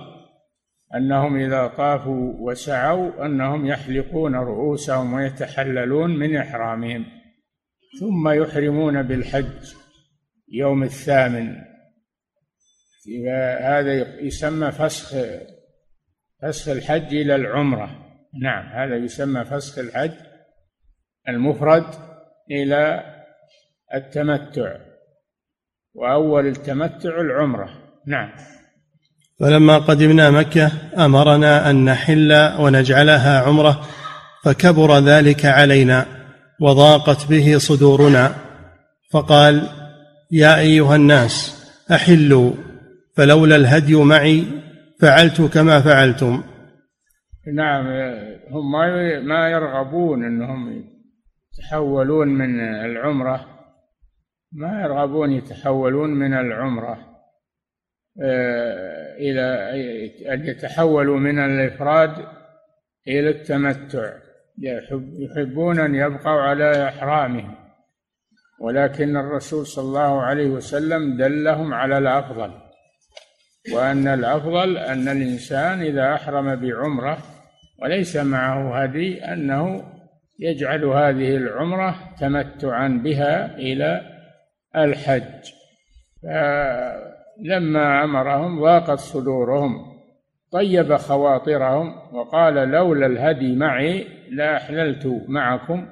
[0.95, 7.05] أنهم إذا طافوا وسعوا أنهم يحلقون رؤوسهم ويتحللون من إحرامهم
[7.99, 9.73] ثم يحرمون بالحج
[10.51, 11.55] يوم الثامن.
[13.61, 15.15] هذا يسمى فسخ
[16.41, 17.89] فسخ الحج إلى العمرة.
[18.41, 20.13] نعم هذا يسمى فسخ الحج
[21.29, 22.12] المفرد.
[22.51, 23.03] إلى
[23.93, 24.75] التمتع
[25.93, 27.69] وأول التمتع العمرة.
[28.07, 28.29] نعم.
[29.39, 33.81] فلما قدمنا مكة أمرنا أن نحل ونجعلها عمرة
[34.43, 36.05] فكبر ذلك علينا
[36.61, 38.35] وضاقت به صدورنا.
[39.11, 39.69] فقال
[40.31, 42.51] يا أيها الناس أحلوا
[43.15, 44.43] فلولا الهدي معي
[45.01, 46.43] فعلت كما فعلتم.
[47.55, 47.87] نعم
[48.51, 48.71] هم
[49.27, 50.92] ما يرغبون إنهم
[51.53, 53.45] يتحولون من العمرة
[54.51, 57.13] ما يرغبون يتحولون من العمرة.
[58.21, 59.69] آه، إلى
[60.33, 62.27] ان يتحولوا من الإفراد
[63.07, 64.13] إلى التمتع
[65.19, 67.55] يحبون أن يبقوا على إحرامهم.
[68.59, 72.51] ولكن الرسول صلى الله عليه وسلم دلهم على الأفضل
[73.73, 77.17] وأن الأفضل أن الإنسان إذا أحرم بعمرة
[77.81, 79.92] وليس معه هدي أنه
[80.39, 84.01] يجعل هذه العمرة تمتعا بها إلى
[84.75, 85.51] الحج.
[86.23, 89.93] فلما أمرهم ضاقت صدورهم
[90.51, 95.87] طيب خواطرهم وقال لولا الهدي معي لأحللت معكم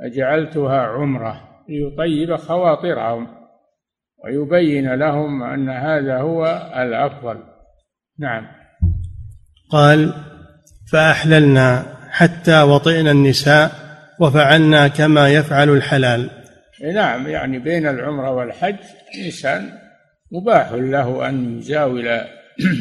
[0.00, 3.26] أجعلتها عمرة ليطيب خواطرهم
[4.24, 6.46] ويبين لهم أن هذا هو
[6.76, 7.42] الأفضل.
[8.18, 8.46] نعم.
[9.70, 10.14] قال
[10.92, 13.72] فأحللنا حتى وطئنا النساء
[14.20, 16.30] وفعلنا كما يفعل الحلال.
[16.94, 18.76] نعم يعني بين العمرة والحج
[19.24, 19.78] إنسان
[20.32, 22.08] مباح له أن يزاول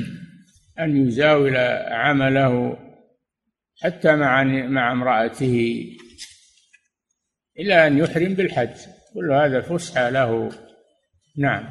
[0.84, 2.78] أن يزاول عمله
[3.84, 5.86] حتى مع مع امرأته
[7.60, 8.76] إلى أن يحرم بالحج.
[9.13, 10.52] كل هذا فسحة له.
[11.38, 11.63] نعم.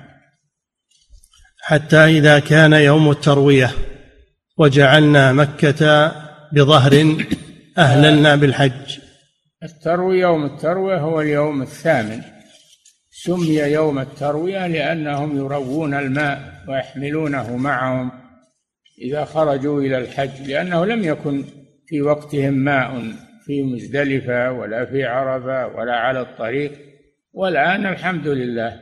[1.62, 3.70] حتى إذا كان يوم التروية
[4.58, 6.12] وجعلنا مكة
[6.52, 7.16] بظهر
[7.78, 8.98] أهللنا بالحج.
[9.62, 12.22] التروية يوم التروية هو اليوم الثامن.
[13.10, 18.10] سمي يوم التروية لأنهم يروون الماء ويحملونه معهم
[18.98, 21.44] إذا خرجوا إلى الحج لأنه لم يكن
[21.86, 23.02] في وقتهم ماء
[23.46, 26.72] في مزدلفة ولا في عرفة ولا على الطريق.
[27.32, 28.80] والآن الحمد لله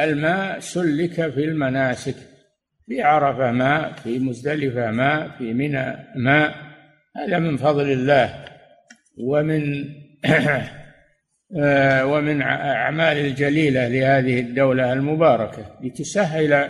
[0.00, 2.16] الماء سلك في المناسك
[2.86, 6.71] في عرفة ماء في مزدلفة ماء في منى ماء.
[7.16, 8.44] هذا من فضل الله
[9.18, 9.84] ومن
[11.56, 16.68] آه، ومن أعمال الجليلة لهذه الدولة المباركة لتسهل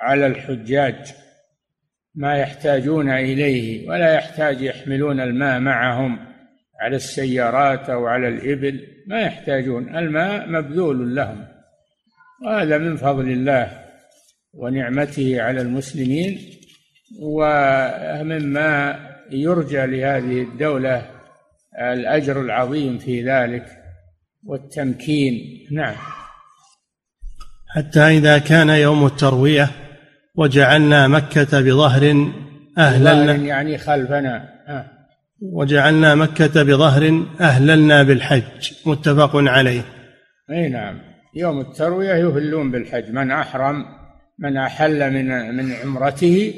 [0.00, 0.96] على الحجاج
[2.14, 6.18] ما يحتاجون إليه ولا يحتاج يحملون الماء معهم
[6.80, 11.46] على السيارات أو على الإبل ما يحتاجون الماء مبذول لهم.
[12.44, 13.84] وهذا من فضل الله
[14.54, 16.40] ونعمته على المسلمين
[17.22, 21.10] ومما يرجى لهذه الدولة
[21.78, 23.66] الأجر العظيم في ذلك
[24.44, 25.66] والتمكين.
[25.72, 25.94] نعم.
[27.68, 29.70] حتى إذا كان يوم التروية
[30.34, 32.32] وجعلنا مكة بظهر
[32.78, 34.48] أهللنا يعني خلفنا.
[34.68, 34.84] آه.
[35.42, 39.82] وجعلنا مكة بظهر أهللنا بالحج متفق عليه.
[40.50, 40.98] أي نعم.
[41.34, 43.10] يوم التروية يهلون بالحج.
[43.10, 43.84] من أحرم
[44.38, 46.54] من أحل من من عمرته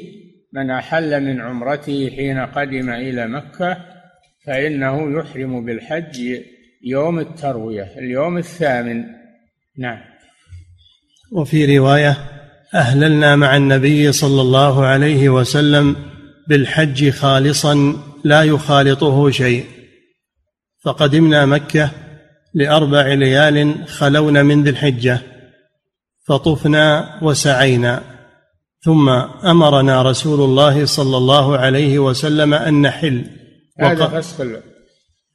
[0.53, 3.77] من أحل من عمرته حين قدم إلى مكة
[4.45, 6.41] فإنه يحرم بالحج
[6.83, 9.03] يوم التروية اليوم الثامن.
[9.77, 9.99] نعم.
[11.31, 12.17] وفي رواية
[12.73, 15.95] أهللنا مع النبي صلى الله عليه وسلم
[16.47, 19.65] بالحج خالصا لا يخالطه شيء.
[20.83, 21.91] فقدمنا مكة
[22.53, 25.19] لأربع ليال خلون من ذي الحجة
[26.27, 28.12] فطفنا وسعينا.
[28.85, 29.09] ثم
[29.45, 33.25] أمرنا رسول الله صلى الله عليه وسلم أن نحل.
[33.79, 34.45] هذا فسخ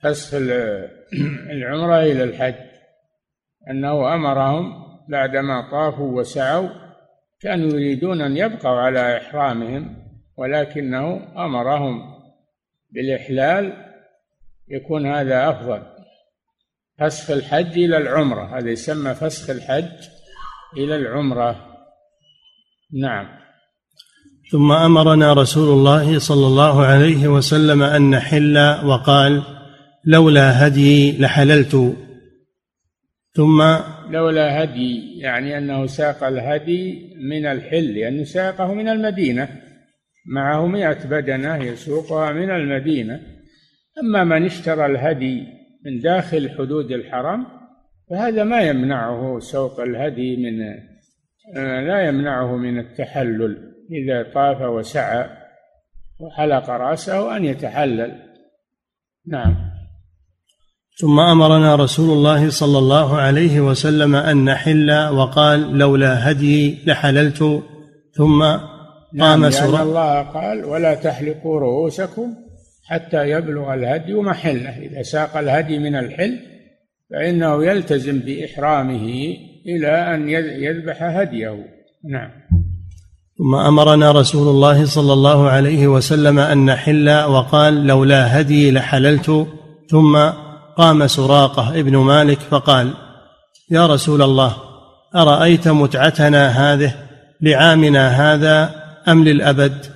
[0.02, 0.34] فسخ
[1.50, 2.54] العمرة إلى الحج.
[3.70, 4.72] أنه أمرهم
[5.08, 6.68] بعدما طافوا وسعوا
[7.40, 9.96] كانوا يريدون أن يبقوا على إحرامهم
[10.36, 12.02] ولكنه أمرهم
[12.90, 13.72] بالإحلال.
[14.68, 15.82] يكون هذا أفضل.
[17.00, 18.58] فسخ الحج إلى العمرة.
[18.58, 20.08] هذا يسمى فسخ الحج
[20.76, 21.68] إلى العمرة.
[23.00, 23.37] نعم.
[24.50, 29.42] ثم أمرنا رسول الله صلى الله عليه وسلم أن نحل وقال
[30.04, 31.96] لولا هدي لحللت.
[33.32, 33.62] ثم
[34.10, 39.48] لولا هدي يعني أنه ساق الهدي من الحل لأنه ساقه من المدينة.
[40.26, 43.20] معه مئة بدنة يسوقها من المدينة.
[44.02, 45.42] أما من اشترى الهدي
[45.84, 47.46] من داخل حدود الحرم
[48.10, 50.62] فهذا ما يمنعه سوق الهدي من
[51.56, 53.67] آه، لا يمنعه من التحلل.
[53.92, 55.26] إذا طاف وسعى
[56.20, 58.12] وحلق رأسه أن يتحلل.
[59.26, 59.56] نعم.
[61.00, 67.62] ثم أمرنا رسول الله صلى الله عليه وسلم أن نحل وقال لولا هدي لحللت.
[68.12, 72.34] ثم قام نعم سورة الله قال ولا تحلقوا رؤوسكم
[72.84, 74.78] حتى يبلغ الهدي محله.
[74.78, 76.38] إذا ساق الهدي من الحل
[77.10, 80.28] فإنه يلتزم بإحرامه إلى أن
[80.62, 81.66] يذبح هديه.
[82.04, 82.30] نعم.
[83.38, 89.46] ثم أمرنا رسول الله صلى الله عليه وسلم أن نحل وقال لولا هدي لحللت.
[89.90, 90.18] ثم
[90.76, 92.94] قام سراقة ابن مالك فقال
[93.70, 94.56] يا رسول الله
[95.16, 96.94] أرأيت متعتنا هذه
[97.40, 98.74] لعامنا هذا
[99.08, 99.86] أم للأبد؟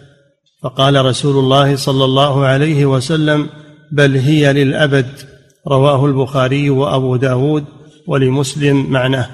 [0.63, 3.49] فقال رسول الله صلى الله عليه وسلم
[3.93, 5.07] بل هي للأبد
[5.69, 7.65] رواه البخاري وأبو داود
[8.07, 9.29] ولمسلم معناه.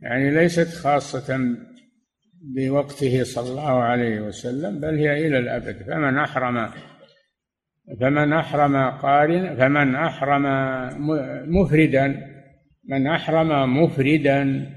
[0.00, 1.38] يعني ليست خاصة
[2.44, 5.82] بوقته صلى الله عليه وسلم بل هي إلى الأبد.
[5.82, 6.70] فمن أحرم
[8.00, 10.42] فمن أحرم قارن فمن أحرم
[11.56, 12.34] مفردا
[12.84, 14.70] من أحرم مفردا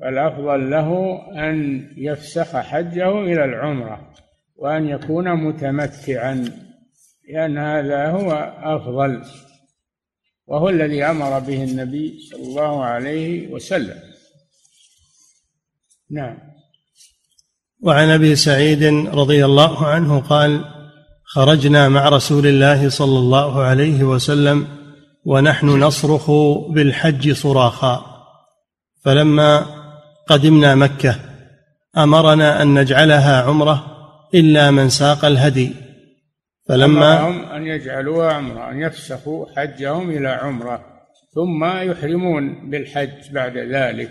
[0.00, 4.12] فالأفضل له أن يفسخ حجه إلى العمرة
[4.56, 6.44] وأن يكون متمتعا
[7.28, 8.32] لأن هذا هو
[8.62, 9.22] أفضل
[10.46, 13.96] وهو الذي أمر به النبي صلى الله عليه وسلم.
[16.10, 16.38] نعم.
[17.82, 20.64] وعن أبي سعيد رضي الله عنه قال
[21.24, 24.66] خرجنا مع رسول الله صلى الله عليه وسلم
[25.24, 26.30] ونحن نصرخ
[26.70, 28.04] بالحج صراخا.
[29.04, 29.66] فلما
[30.28, 31.16] قدمنا مكة
[31.96, 33.86] أمرنا أن نجعلها عمرة
[34.34, 35.72] إلا من ساق الهدي.
[36.68, 40.84] فلما أمرهم أن يجعلوها عمرة أن يفسخوا حجهم إلى عمرة
[41.34, 44.10] ثم يحرمون بالحج بعد ذلك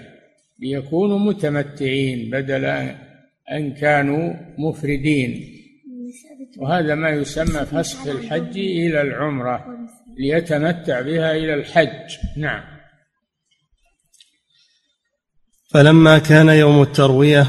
[0.60, 2.66] ليكونوا متمتعين بدل
[3.52, 5.56] أن كانوا مفردين.
[6.58, 9.66] وهذا ما يسمى فسخ الحج إلى العمرة
[10.18, 12.18] ليتمتع بها إلى الحج.
[12.38, 12.64] نعم.
[15.74, 17.48] فلما كان يوم التروية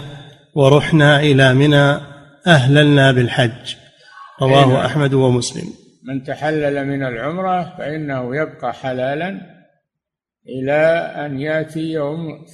[0.55, 2.01] ورحنا إلى منى
[2.47, 3.75] أهللنا بالحج.
[4.43, 4.87] رواه.
[4.87, 5.73] أحمد ومسلم.
[6.05, 9.41] من تحلل من العمرة فإنه يبقى حلالا
[10.49, 10.83] إلى
[11.27, 12.47] أن يأتي يوم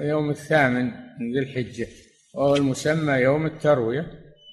[0.00, 1.86] يوم الثامن من ذي الحجة.
[2.38, 4.06] وهو المسمى يوم التروية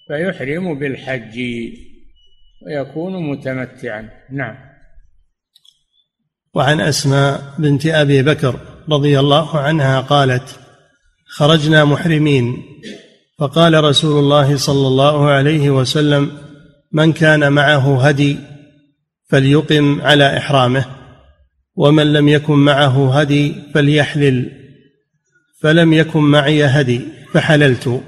[0.07, 1.39] فيحرم بالحج
[2.65, 4.09] ويكون متمتعا.
[4.31, 4.55] نعم.
[6.53, 8.59] وعن أسماء بنت أبي بكر
[8.89, 10.59] رضي الله عنها قالت
[11.27, 12.63] خرجنا محرمين.
[13.39, 16.31] فقال رسول الله صلى الله عليه وسلم
[16.91, 18.38] من كان معه هدي
[19.29, 20.86] فليقم على إحرامه
[21.75, 24.64] ومن لم يكن معه هدي فليحلل.
[25.66, 27.01] فلم يكن معي هدي
[27.34, 28.03] فحللت.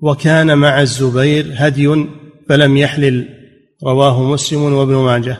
[0.00, 2.06] وكان مع الزبير هدي
[2.48, 3.28] فلم يحلل.
[3.84, 5.36] رواه مسلم وابن ماجه.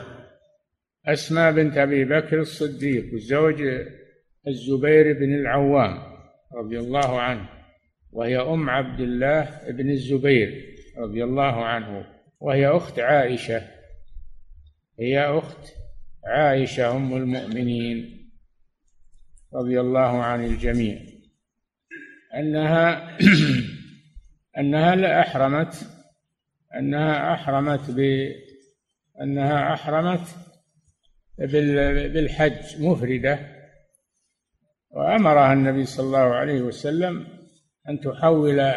[1.06, 3.62] أسماء بنت أبي بكر الصديق زوج
[4.48, 5.98] الزبير بن العوام
[6.56, 7.48] رضي الله عنه
[8.12, 10.64] وهي أم عبد الله بن الزبير
[10.98, 12.04] رضي الله عنه
[12.40, 13.62] وهي أخت عائشة.
[15.00, 15.72] هي أخت
[16.26, 18.28] عائشة أم المؤمنين
[19.54, 21.19] رضي الله عن الجميع.
[22.34, 23.16] أنها
[24.58, 25.86] أنها لا أحرمت
[26.78, 28.30] أنها أحرمت ب
[29.22, 30.28] أنها أحرمت
[31.38, 33.38] بالحج مفردة.
[34.90, 37.26] وأمرها النبي صلى الله عليه وسلم
[37.88, 38.72] أن تحول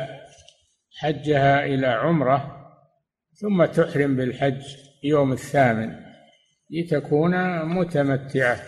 [1.00, 2.70] حجها إلى عمرة
[3.34, 4.62] ثم تحرم بالحج
[5.04, 5.96] يوم الثامن
[6.70, 8.60] لتكون متمتعة.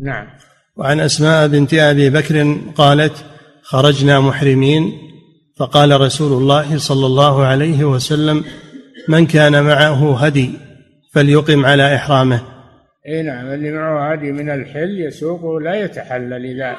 [0.00, 0.26] نعم.
[0.76, 3.33] وعن أسماء بنت أبي بكر قالت
[3.64, 4.92] خرجنا محرمين
[5.56, 8.44] فقال رسول الله صلى الله عليه وسلم
[9.08, 10.50] من كان معه هدي
[11.12, 12.42] فليقم على إحرامه.
[13.08, 16.76] إي نعم اللي معه هدي من الحل يسوقه لا يتحلل إذا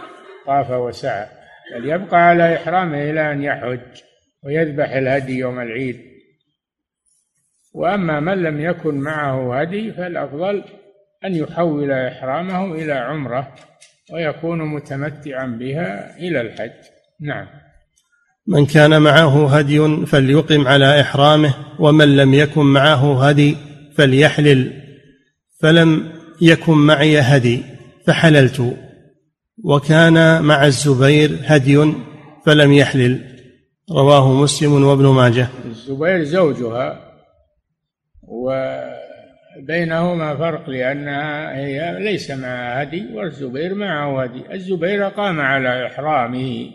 [0.47, 1.27] طاف وسعى
[1.75, 4.01] بل يبقى على إحرامه إلى أن يحج
[4.43, 6.01] ويذبح الهدي يوم العيد.
[7.73, 10.63] وأما من لم يكن معه هدي فالأفضل
[11.25, 13.55] أن يحول إحرامه إلى عمرة.
[14.13, 16.71] ويكون متمتعا بها إلى الحج.
[17.21, 17.47] نعم.
[18.47, 23.57] من كان معه هدي فليقم على إحرامه ومن لم يكن معه هدي
[23.97, 24.81] فليحلل.
[25.59, 27.63] فلم يكن معي هدي
[28.07, 28.77] فحللت.
[29.63, 31.93] وكان مع الزبير هدي
[32.45, 33.35] فلم يحلل.
[33.91, 35.47] رواه مسلم وابن ماجه.
[35.65, 37.01] الزبير زوجها
[39.59, 44.53] وبينهما فرق لأنها هي ليس معها هدي والزبير معه هدي.
[44.53, 46.67] الزبير قام على إحرامه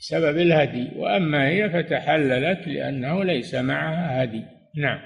[0.00, 4.42] بسبب الهدي وأما هي فتحللت لأنه ليس معها هدي.
[4.76, 4.98] نعم.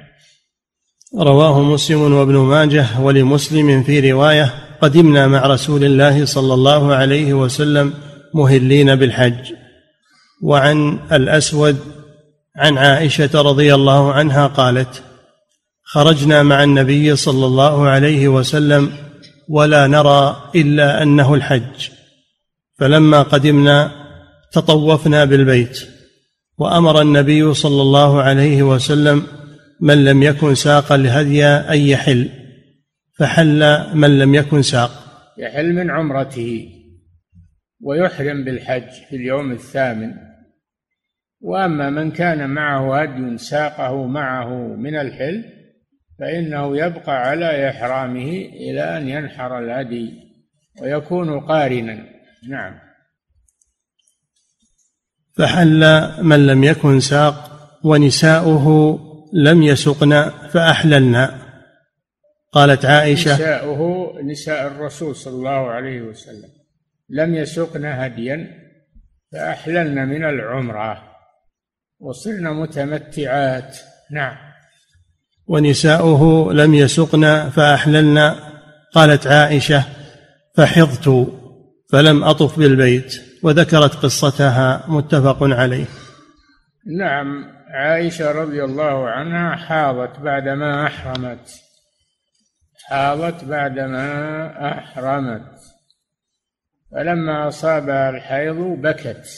[1.19, 7.95] رواه مسلم وابن ماجه ولمسلم في رواية قدمنا مع رسول الله صلى الله عليه وسلم
[8.35, 9.53] مهلين بالحج.
[10.43, 11.77] وعن الأسود
[12.57, 15.03] عن عائشة رضي الله عنها قالت
[15.95, 18.93] خرجنا مع النبي صلى الله عليه وسلم
[19.49, 21.89] ولا نرى إلا أنه الحج.
[22.79, 23.91] فلما قدمنا
[24.53, 25.89] تطوفنا بالبيت
[26.59, 29.27] وأمر النبي صلى الله عليه وسلم
[29.81, 32.29] من لم يكن ساق الهدي أن يحل
[33.19, 34.91] فحل من لم يكن ساق.
[35.39, 36.69] يحل من عمرته
[37.81, 40.11] ويحرم بالحج في اليوم الثامن.
[41.41, 45.54] وأما من كان معه هدي ساقه معه من الحل
[46.19, 50.13] فإنه يبقى على إحرامه إلى أن ينحر الهدي
[50.81, 52.07] ويكون قارنا.
[52.49, 52.79] نعم.
[55.39, 57.51] فحل من لم يكن ساق
[57.85, 58.99] ونساؤه
[59.33, 61.45] لم يسقن فأحللنا.
[62.53, 66.49] قالت عائشة نساؤه نساء الرسول صلى الله عليه وسلم.
[67.09, 68.49] لم يسقن هديا
[69.33, 71.03] فأحللن من العمرة.
[72.01, 73.79] وصرنا متمتعات.
[74.11, 74.54] نعم.
[75.47, 78.35] ونساؤه لم يسقن فأحللن
[78.95, 79.85] قالت عائشة
[80.57, 81.33] فحضت
[81.93, 84.85] فلم أطف بالبيت وذكرت قصتها.
[84.89, 85.87] متفق عليه.
[86.99, 91.51] نعم عائشة رضي الله عنها حاضت بعدما أحرمت
[92.89, 95.61] حاضت بعدما أحرمت
[96.93, 99.29] فلما أصابها الحيض بكت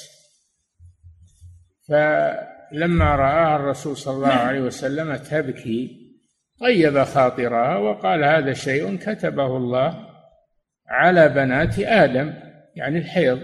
[2.71, 6.07] فلما رآها الرسول صلى الله عليه وسلم تبكي
[6.61, 10.07] طيب خاطرها وقال هذا شيء كتبه الله
[10.89, 12.35] على بنات آدم
[12.77, 13.41] يعني الحيض.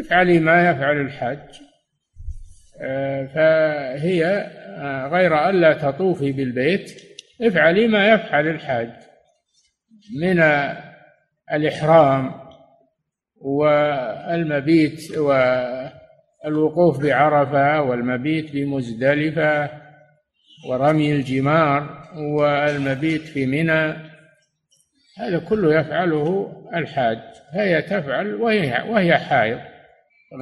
[0.00, 1.60] افعلي ما يفعل الحج
[3.34, 4.24] فهي
[4.78, 7.02] آه، غير ألا تطوفي بالبيت
[7.42, 8.90] افعلي ما يفعل الحاج.
[10.20, 10.42] من
[11.52, 12.34] الإحرام
[13.36, 15.18] والمبيت
[16.44, 19.70] والوقوف بعرفة والمبيت بمزدلفة
[20.68, 24.10] ورمي الجمار والمبيت في منى
[25.18, 27.18] هذا كله يفعله الحاج
[27.54, 29.60] فهي تفعل وهي وهي حائض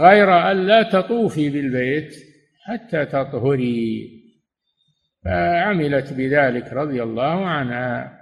[0.01, 2.15] غير أن لا تطوفي بالبيت
[2.65, 4.11] حتى تطهري.
[5.25, 8.19] فعملت بذلك رضي الله عنها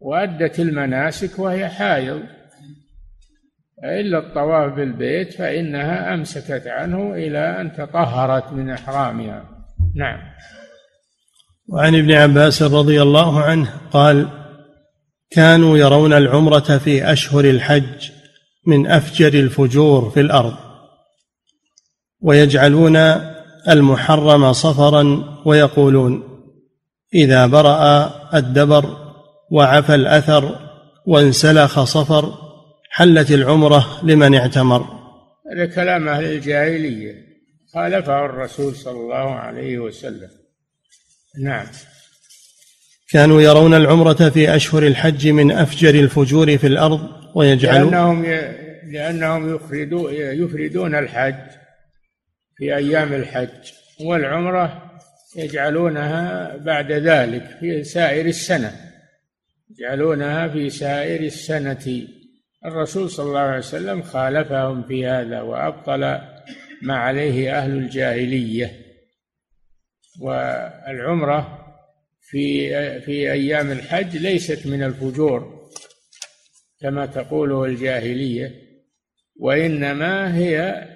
[0.00, 2.22] وأدت المناسك وهي حائض.
[3.84, 9.44] إلا الطواف بالبيت فإنها أمسكت عنه إلى أن تطهرت من إحرامها.
[9.94, 10.18] نعم.
[11.68, 14.28] وعن ابن عباس رضي الله عنه قال
[15.30, 18.10] كانوا يرون العمرة في أشهر الحج
[18.66, 20.54] من أفجر الفجور في الأرض
[22.20, 22.96] ويجعلون
[23.68, 26.22] المحرم صفرا ويقولون
[27.14, 28.96] إذا برأ الدبر
[29.50, 30.58] وعفى الأثر
[31.06, 32.41] وانسلخ صفر
[32.94, 34.86] حلت العمرة لمن اعتمر.
[35.52, 37.14] هذا كلام أهل الجاهلية.
[37.74, 40.30] خالفه الرسول صلى الله عليه وسلم.
[41.44, 41.66] نعم.
[43.10, 47.00] كانوا يرون العمرة في أشهر الحج من أفجر الفجور في الأرض
[47.34, 48.24] ويجعلون لأنهم
[48.92, 51.50] لأنهم يفردون يفردون الحج
[52.56, 54.92] في أيام الحج والعمرة
[55.36, 58.72] يجعلونها بعد ذلك في سائر السنة.
[59.70, 62.06] يجعلونها في سائر السنة.
[62.64, 66.00] الرسول صلى الله عليه وسلم خالفهم في هذا وأبطل
[66.82, 68.72] ما عليه أهل الجاهلية.
[70.20, 71.58] والعمرة
[72.20, 75.68] في في أيام الحج ليست من الفجور
[76.80, 78.52] كما تقوله الجاهلية
[79.40, 80.88] وإنما هي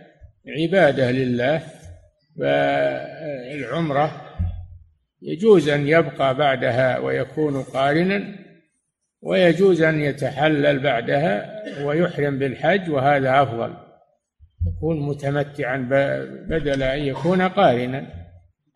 [0.47, 1.63] عبادة لله.
[2.41, 4.23] فالعمرة
[5.23, 8.46] يجوز أن يبقى بعدها ويكون قارنا
[9.27, 13.77] ويجوز أن يتحلل بعدها ويحرم بالحج وهذا أفضل.
[14.67, 15.77] يكون متمتعا
[16.49, 18.07] بدل أن يكون قارنا.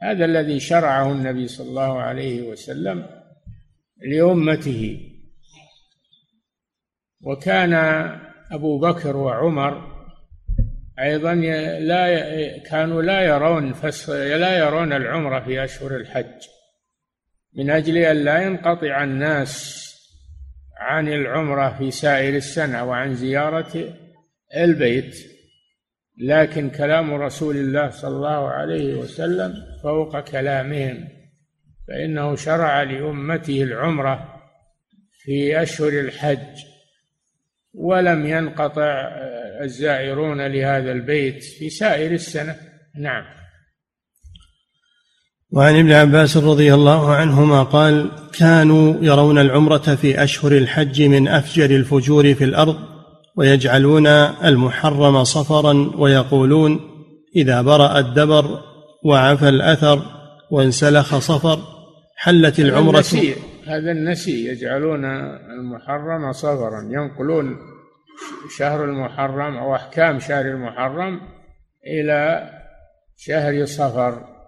[0.02, 3.06] هذا الذي شرعه النبي صلى الله عليه وسلم
[4.06, 5.00] لأمته.
[7.22, 7.74] وكان
[8.52, 10.00] أبو بكر وعمر
[11.00, 13.74] أيضا لا كانوا لا يرون
[14.08, 16.48] لا يرون العمرة في أشهر الحج.
[17.56, 19.89] من أجل أن لا ينقطع الناس
[20.80, 23.94] عن العمرة في سائر السنة وعن زيارة
[24.56, 25.14] البيت
[26.18, 31.08] لكن كلام رسول الله صلى الله عليه وسلم فوق كلامهم
[31.88, 34.42] فإنه شرع لأمته العمرة
[35.10, 36.64] في أشهر الحج
[37.74, 39.08] ولم ينقطع
[39.60, 42.56] الزائرون لهذا البيت في سائر السنة.
[42.94, 43.39] نعم.
[45.52, 51.76] وعن ابن عباس رضي الله عنهما قال كانوا يرون العمرة في أشهر الحج من أفجر
[51.76, 52.76] الفجور في الأرض
[53.36, 54.06] ويجعلون
[54.44, 56.80] المحرم صفرا ويقولون
[57.36, 58.60] إذا برأ الدبر
[59.04, 60.02] وعفى الأثر
[60.50, 61.58] وانسلخ صفر
[62.16, 63.34] حلت العمرة النسي
[63.66, 65.04] هذا النسي يجعلون
[65.58, 67.56] المحرم صفرا ينقلون
[68.56, 71.20] شهر المحرم أو أحكام شهر المحرم
[71.86, 72.50] إلى
[73.16, 74.39] شهر صفر.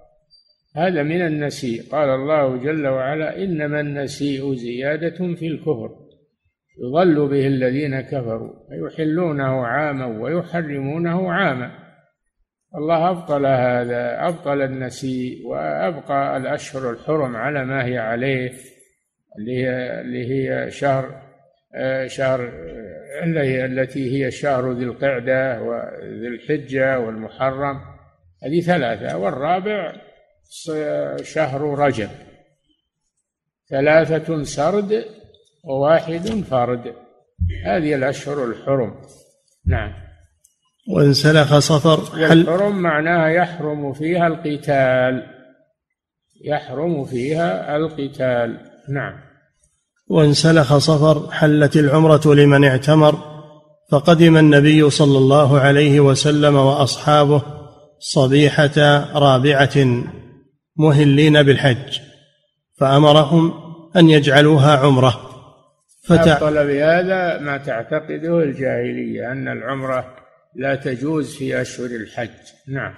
[0.77, 1.83] هذا من النسيء.
[1.91, 5.91] قال الله جل وعلا إنما النسيء زيادة في الكفر.
[6.85, 11.71] يضل به الذين كفروا فيحلونه عاما ويحرمونه عاما.
[12.75, 18.53] الله أبطل هذا أبطل النسيء وأبقى الأشهر الحرم على ما هي عليه
[19.39, 21.23] اللي هي اللي هي شهر
[22.07, 22.53] شهر
[23.25, 27.81] التي هي شهر ذي القعدة وذي الحجة والمحرم.
[28.45, 29.19] هذه ثلاثة.
[29.19, 29.93] والرابع
[31.23, 32.09] شهر رجب.
[33.71, 35.05] ثلاثة سرد
[35.65, 36.95] وواحد فرد.
[37.67, 38.95] هذه الأشهر الحرم.
[39.67, 39.93] نعم.
[40.89, 45.27] وانسلخ صفر الحرم معناها يحرم فيها القتال.
[46.45, 48.61] يحرم فيها القتال.
[48.89, 49.15] نعم.
[50.09, 53.19] وانسلخ صفر حلت العمرة لمن اعتمر
[53.91, 57.43] فقدم النبي صلى الله عليه وسلم وأصحابه
[57.99, 60.03] صبيحة رابعة.
[60.77, 61.99] مهلين بالحج
[62.79, 63.53] فأمرهم
[63.97, 65.29] أن يجعلوها عمرة.
[66.05, 66.33] فتع...
[66.33, 70.17] أبطل بهذا ما تعتقده الجاهلية أن العمرة
[70.57, 72.31] لا تجوز في أشهر الحج.
[72.69, 72.95] نعم.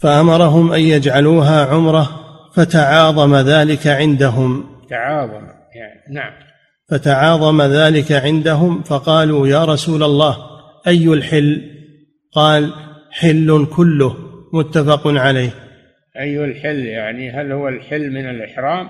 [0.00, 2.20] فأمرهم أن يجعلوها عمرة
[2.54, 4.80] فتعاظم ذلك عندهم.
[4.90, 6.32] تعاظم يعني نعم.
[6.90, 10.36] فتعاظم ذلك عندهم فقالوا يا رسول الله
[10.86, 11.62] أي الحل؟
[12.32, 12.74] قال
[13.10, 14.16] حل كله
[14.52, 15.69] متفق عليه.
[16.16, 18.88] أي الحل يعني هل هو الحل من الإحرام؟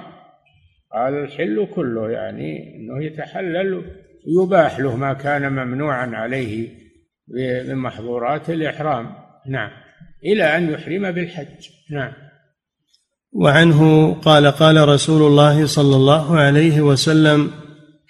[0.93, 3.85] قال الحل كله يعني أنه يتحلل
[4.27, 6.69] يباح له ما كان ممنوعا عليه
[7.29, 9.13] من محظورات الإحرام.
[9.49, 9.71] نعم.
[10.25, 11.69] إلى أن يحرم بالحج.
[11.91, 12.13] نعم.
[13.33, 17.51] وعنه قال قال رسول الله صلى الله عليه وسلم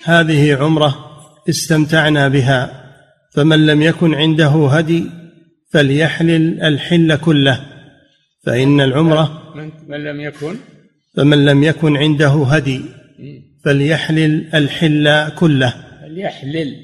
[0.05, 0.95] هذه عمرة
[1.49, 2.85] استمتعنا بها
[3.35, 5.05] فمن لم يكن عنده هدي
[5.73, 7.70] فليحلل الحل كله.
[8.47, 9.55] فإن العمرة
[9.89, 10.57] من لم يكن.
[11.17, 12.83] فمن لم يكن عنده هدي
[13.65, 15.75] فليحلل الحل كله.
[16.03, 16.77] فليحلل.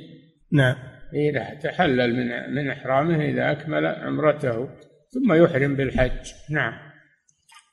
[0.52, 0.74] نعم.
[1.14, 4.68] إذا تحلل من من إحرامه إذا أكمل عمرته
[5.11, 6.32] ثم يحرم بالحج.
[6.50, 6.72] نعم.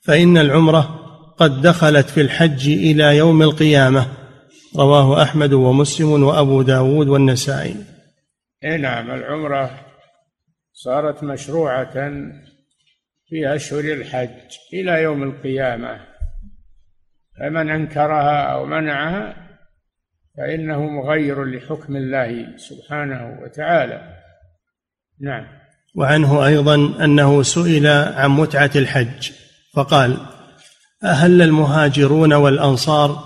[0.03, 0.99] فإن العمرة
[1.37, 4.07] قد دخلت في الحج إلى يوم القيامة.
[4.77, 7.75] رواه أحمد ومسلم وأبو داود والنسائي.
[8.63, 9.11] إيه نعم.
[9.11, 9.79] العمرة
[10.73, 11.93] صارت مشروعة
[13.33, 14.29] في أشهر الحج
[14.73, 15.99] إلى يوم القيامة.
[17.39, 19.35] فمن أنكرها أو منعها
[20.37, 24.01] فإنه مغير لحكم الله سبحانه وتعالى.
[25.21, 25.45] نعم.
[25.95, 29.31] وعنه أيضا أنه سئل عن متعة الحج
[29.73, 30.17] فقال
[31.03, 33.23] أهل المهاجرون والأنصار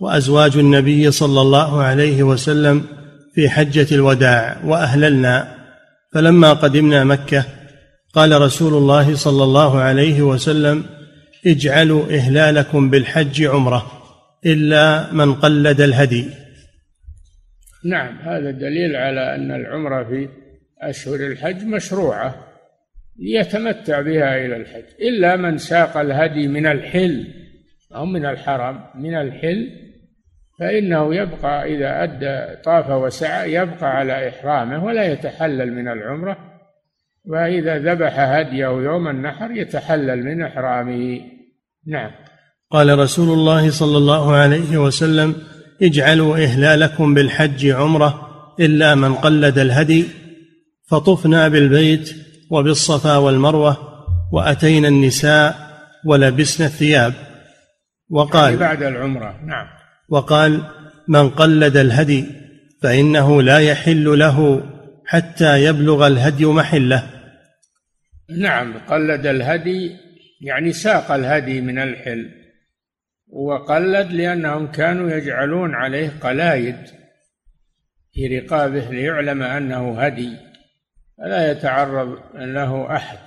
[0.00, 2.84] وأزواج النبي صلى الله عليه وسلم
[3.34, 5.54] في حجة الوداع وأهللنا
[6.12, 7.57] فلما قدمنا مكة
[8.14, 10.84] قال رسول الله صلى الله عليه وسلم
[11.46, 13.86] اجعلوا إهلالكم بالحج عمرة
[14.46, 16.30] إلا من قلد الهدي.
[17.84, 20.28] نعم هذا دليل على أن العمرة في
[20.82, 22.34] أشهر الحج مشروعة
[23.18, 24.84] ليتمتع بها إلى الحج.
[25.00, 27.26] إلا من ساق الهدي من الحل
[27.94, 29.70] أو من الحرم من الحل
[30.60, 36.47] فإنه يبقى إذا أدى طاف وسعى يبقى على إحرامه ولا يتحلل من العمرة
[37.28, 41.20] وإذا ذبح هديه يوم النحر يتحلل من إحرامه.
[41.86, 42.10] نعم.
[42.70, 45.34] قال رسول الله صلى الله عليه وسلم
[45.82, 48.28] اجعلوا إهلالكم بالحج عمرة
[48.60, 50.04] إلا من قلد الهدي
[50.90, 52.16] فطفنا بالبيت
[52.50, 53.76] وبالصفا والمروة
[54.32, 55.56] وأتينا النساء
[56.04, 57.12] ولبسنا الثياب.
[58.10, 59.40] وقال يعني بعد العمرة.
[59.46, 59.66] نعم.
[60.08, 60.62] وقال
[61.08, 62.24] من قلد الهدي
[62.82, 64.62] فإنه لا يحل له
[65.06, 67.17] حتى يبلغ الهدي محلة.
[68.30, 69.96] نعم قلد الهدي
[70.40, 72.30] يعني ساق الهدي من الحل
[73.28, 76.76] وقلد لأنهم كانوا يجعلون عليه قلايد
[78.12, 80.36] في رقابه ليعلم أنه هدي
[81.18, 83.18] فلا يتعرض له أحد.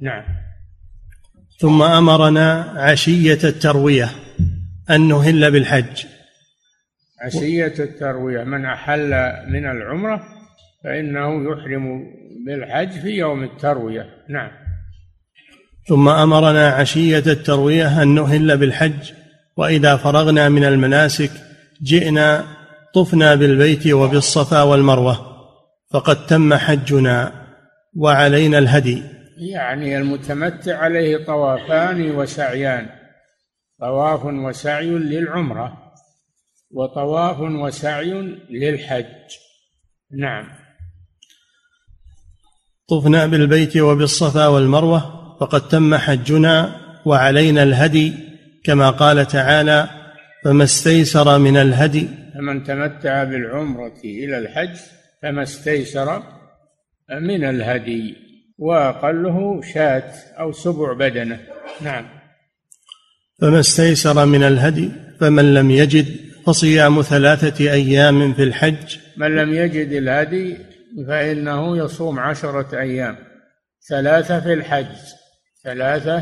[0.00, 0.24] نعم.
[1.60, 4.10] ثم أمرنا عشية التروية
[4.90, 6.06] أن نهل بالحج.
[7.20, 9.10] عشية التروية من أحل
[9.48, 10.26] من العمرة
[10.84, 12.14] فإنه يحرم
[12.46, 14.06] بالحج في يوم التروية.
[14.28, 14.50] نعم.
[15.88, 19.12] ثم أمرنا عشية التروية أن نهل بالحج
[19.56, 21.30] وإذا فرغنا من المناسك
[21.82, 22.44] جئنا
[22.94, 25.34] طفنا بالبيت وبالصفا والمروة
[25.90, 27.32] فقد تم حجنا
[27.96, 29.02] وعلينا الهدي.
[29.36, 32.86] يعني المتمتع عليه طوافان وسعيان.
[33.80, 35.78] طواف وسعي للعمرة
[36.70, 38.12] وطواف وسعي
[38.50, 39.04] للحج.
[40.18, 40.63] نعم.
[42.94, 45.00] طفنا بالبيت وبالصفا والمروة
[45.40, 48.12] فقد تم حجنا وعلينا الهدي
[48.64, 49.88] كما قال تعالى
[50.44, 52.08] فما استيسر من الهدي.
[52.34, 54.76] فمن تمتع بالعمرة إلى الحج
[55.22, 56.22] فما استيسر
[57.20, 58.16] من الهدي
[58.58, 61.40] وأقله شاة أو سبع بدنة.
[61.80, 62.04] نعم.
[63.40, 64.90] فما استيسر من الهدي
[65.20, 66.06] فمن لم يجد
[66.46, 68.96] فصيام ثلاثة أيام في الحج.
[69.16, 70.56] من لم يجد الهدي
[71.08, 73.16] فإنه يصوم عشرة أيام.
[73.88, 74.96] ثلاثة في الحج.
[75.64, 76.20] ثلاثة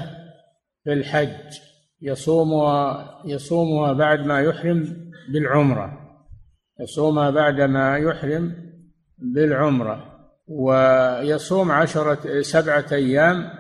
[0.85, 1.59] في الحج.
[2.03, 5.99] يصومها يصومها بعد ما يحرم بالعمرة.
[6.81, 8.55] يصومها بعد ما يحرم
[9.19, 10.13] بالعمرة.
[10.47, 13.51] ويصوم عشرة سبعة أيام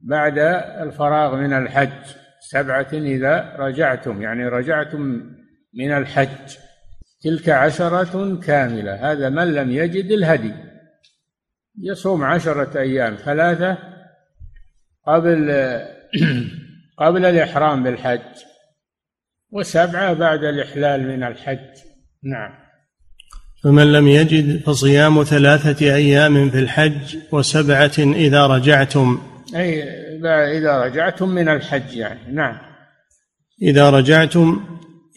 [0.00, 0.38] بعد
[0.80, 2.16] الفراغ من الحج.
[2.40, 5.00] سبعة إذا رجعتم يعني رجعتم
[5.74, 6.65] من الحج.
[7.26, 9.12] تلك عشرة كاملة.
[9.12, 10.52] هذا من لم يجد الهدي.
[11.82, 13.78] يصوم عشرة أيام ثلاثة
[15.06, 15.50] قبل
[17.02, 18.20] قبل الإحرام بالحج
[19.50, 21.58] وسبعة بعد الإحلال من الحج.
[22.22, 22.50] نعم.
[23.64, 29.22] فمن لم يجد فصيام ثلاثة أيام في الحج وسبعة إذا رجعتم.
[29.54, 29.82] أي
[30.58, 32.32] إذا رجعتم من الحج يعني.
[32.32, 32.58] نعم.
[33.62, 34.64] إذا رجعتم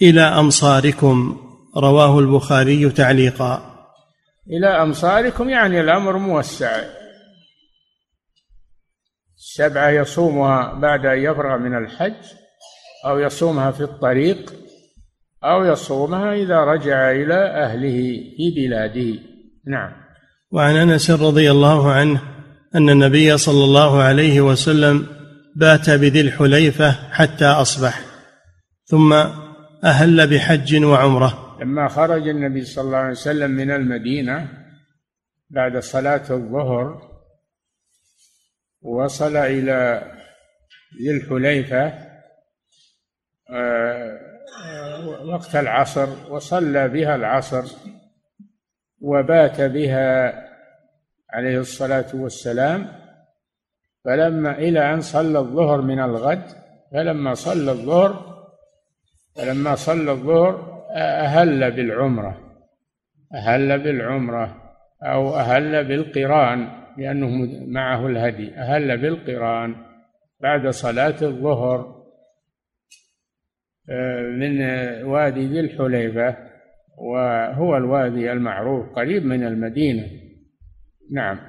[0.01, 1.48] إلى أمصاركم.
[1.77, 3.75] رواه البخاري تعليقا.
[4.47, 6.81] إلى أمصاركم يعني الأمر موسع.
[9.35, 12.23] سبعة يصومها بعد أن يفرغ من الحج
[13.05, 14.53] أو يصومها في الطريق
[15.43, 19.19] أو يصومها إذا رجع إلى أهله في بلاده.
[19.67, 19.91] نعم.
[20.51, 22.21] وعن أنس رضي الله عنه
[22.75, 25.05] أن النبي صلى الله عليه وسلم
[25.55, 28.01] بات بذي الحليفة حتى أصبح
[28.85, 29.13] ثم
[29.83, 31.48] أهل بحج وعمرة.
[31.61, 34.47] لما خرج النبي صلى الله عليه وسلم من المدينة
[35.49, 37.09] بعد صلاة الظهر
[38.81, 40.01] وصل إلى
[41.01, 42.09] ذي الحليفة
[43.49, 44.19] آه،
[45.25, 47.63] وقت العصر وصلى بها العصر
[49.01, 50.33] وبات بها
[51.29, 52.99] عليه الصلاة والسلام.
[54.05, 56.43] فلما إلى أن صلى الظهر من الغد
[56.91, 58.39] فلما صلى الظهر
[59.35, 62.37] فلما صلى الظهر أهل بالعمرة
[63.35, 64.55] أهل بالعمرة
[65.03, 66.67] أو أهل بالقران
[66.97, 67.27] لأنه
[67.67, 69.75] معه الهدي أهل بالقران
[70.41, 71.99] بعد صلاة الظهر
[73.89, 74.61] آه، من
[75.03, 76.35] وادي ذي الحليفة
[76.97, 80.05] وهو الوادي المعروف قريب من المدينة.
[81.11, 81.39] نعم.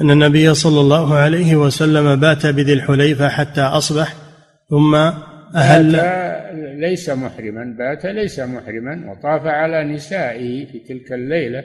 [0.00, 4.14] أن النبي صلى الله عليه وسلم بات بذي الحليفة حتى أصبح
[4.70, 4.94] ثم
[5.54, 5.96] أهل
[6.54, 11.64] ليس محرما بات ليس محرما وطاف على نسائه في تلك الليلة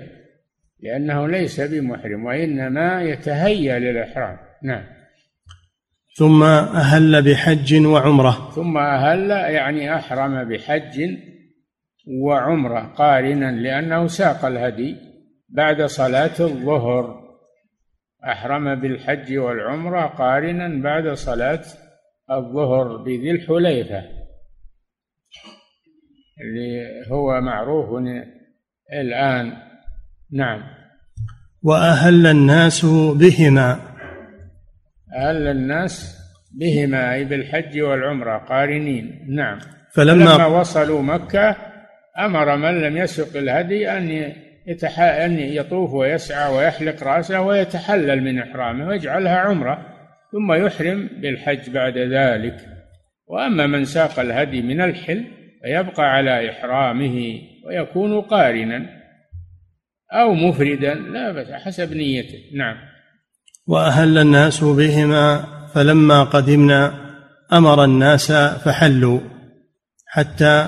[0.80, 4.38] لأنه ليس بمحرم وإنما يتهيأ للإحرام.
[4.64, 4.84] نعم.
[6.18, 8.52] ثم أهل بحج وعمرة.
[8.56, 11.18] ثم أهل يعني أحرم بحج
[12.08, 14.96] وعمرة قارنا لأنه ساق الهدي
[15.50, 17.28] بعد صلاة الظهر.
[18.24, 21.64] أحرم بالحج والعمرة قارنا بعد صلاة
[22.32, 24.17] الظهر بذي الحليفة.
[26.42, 28.04] اللي هو معروف
[28.94, 29.54] الآن.
[30.32, 30.64] نعم.
[31.64, 32.86] وأهل الناس
[33.16, 33.80] بهما.
[35.16, 36.18] أهل الناس
[36.60, 39.26] بهما أي بالحج والعمرة قارنين.
[39.30, 39.60] نعم.
[39.94, 41.56] فلما لما وصلوا مكة
[42.20, 44.34] أمر من لم يسق الهدي أن
[44.68, 45.00] يتح...
[45.00, 49.86] أن يطوف ويسعى ويحلق رأسه ويتحلل من إحرامه ويجعلها عمرة
[50.32, 52.56] ثم يحرم بالحج بعد ذلك.
[53.28, 58.86] وأما من ساق الهدي من الحل فيبقى على إحرامه ويكون قارنا
[60.14, 62.58] أو مفردا لا بس حسب نيته.
[62.58, 62.76] نعم.
[63.68, 66.94] وأهل الناس بهما فلما قدمنا
[67.54, 69.20] أمر الناس فحلوا
[70.08, 70.68] حتى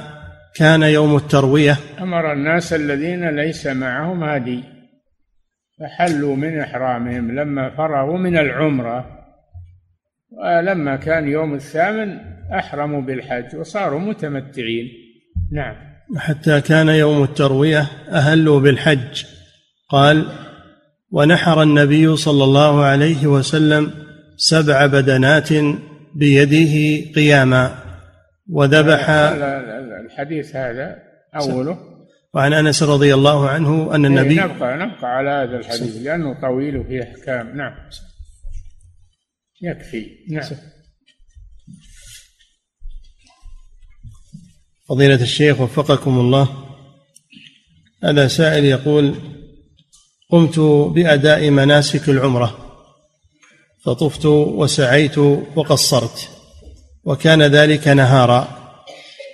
[0.56, 1.78] كان يوم التروية.
[2.00, 4.64] أمر الناس الذين ليس معهم هدي
[5.80, 9.20] فحلوا من إحرامهم لما فرغوا من العمرة.
[10.32, 14.88] ولما كان يوم الثامن أحرموا بالحج وصاروا متمتعين.
[15.52, 15.76] نعم.
[16.18, 19.24] حتى كان يوم التروية أهلوا بالحج.
[19.90, 20.26] قال
[21.12, 23.92] ونحر النبي صلى الله عليه وسلم
[24.38, 25.50] سبع بدنات
[26.16, 27.76] بيده قياما
[28.50, 29.10] وذبح
[30.06, 30.96] الحديث هذا
[31.36, 31.78] أوله.
[32.34, 37.04] وعن أنس رضي الله عنه أن النبي نبقى نبقى على هذا الحديث لأنه طويل وفيه
[37.04, 37.58] أحكام.
[37.58, 37.74] نعم.
[39.62, 40.08] يكفي.
[40.30, 40.50] نعم.
[44.90, 46.50] فضيلة الشيخ وفقكم الله.
[48.04, 49.16] هذا سائل يقول
[50.32, 50.60] قمت
[50.96, 52.58] بأداء مناسك العمرة
[53.86, 56.30] فطفت وسعيت وقصرت
[57.04, 58.48] وكان ذلك نهارا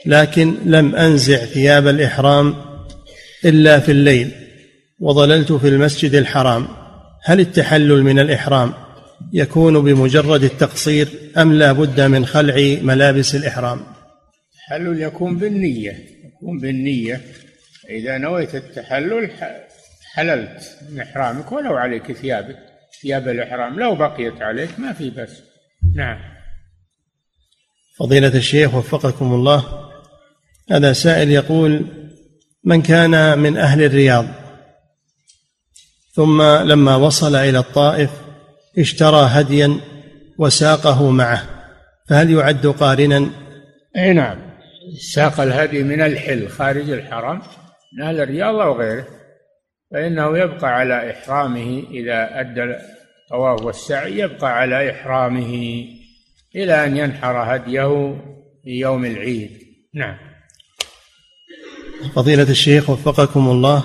[0.05, 2.55] لكن لم أنزع ثياب الإحرام
[3.45, 4.31] إلا في الليل
[4.99, 6.67] وظللت في المسجد الحرام.
[7.23, 8.73] هل التحلل من الإحرام
[9.33, 13.94] يكون بمجرد التقصير أم لا بد من خلع ملابس الإحرام؟
[14.65, 17.21] التحلل يكون بالنية يكون بالنية.
[17.89, 19.31] إذا نويت التحلل
[20.13, 22.57] حللت من احرامك ولو عليك ثيابك.
[23.01, 25.41] ثياب الإحرام لو بقيت عليك ما في بس.
[25.95, 26.19] نعم.
[27.99, 29.89] فضيلة الشيخ وفقكم الله.
[30.71, 31.85] هذا سائل يقول
[32.63, 34.25] من كان من أهل الرياض
[36.13, 38.09] ثم لما وصل إلى الطائف
[38.79, 39.79] اشترى هديا
[40.37, 41.43] وساقه معه
[42.09, 43.29] فهل يعد قارنا؟
[43.97, 44.44] إي نعم.
[45.13, 47.41] ساق الهدي من الحل خارج الحرم
[47.97, 49.07] من أهل الرياض أو غيره
[49.91, 55.85] فإنه يبقى على إحرامه إذا أدى الطواف والسعي يبقى على إحرامه
[56.55, 58.15] إلى أن ينحر هديه
[58.63, 59.51] في يوم العيد.
[59.93, 60.17] نعم.
[62.15, 63.83] فضيلة الشيخ وفقكم الله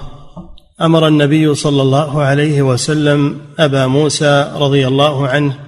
[0.80, 5.58] أمر النبي صلى الله عليه وسلم أبا موسى رضي الله عنه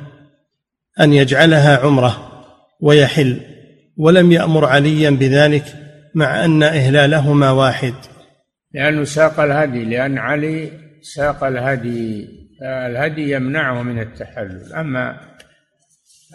[1.00, 2.32] أن يجعلها عمرة
[2.80, 3.51] ويحل.
[3.97, 5.64] ولم يأمر عليا بذلك
[6.14, 7.95] مع أن إهلالهما واحد.
[8.74, 10.72] لأنه ساق الهدي لأن علي
[11.03, 12.28] ساق الهدي
[12.62, 14.72] الهدي يمنعه من التحلل.
[14.72, 15.20] أما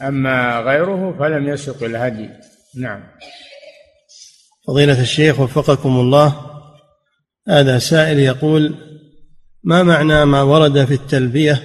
[0.02, 2.30] أما غيره فلم يسق الهدي.
[2.76, 3.04] نعم.
[4.68, 6.36] فضيلة الشيخ وفقكم الله.
[7.50, 8.76] هذا سائل يقول
[9.64, 11.64] ما معنى ما ورد في التلبية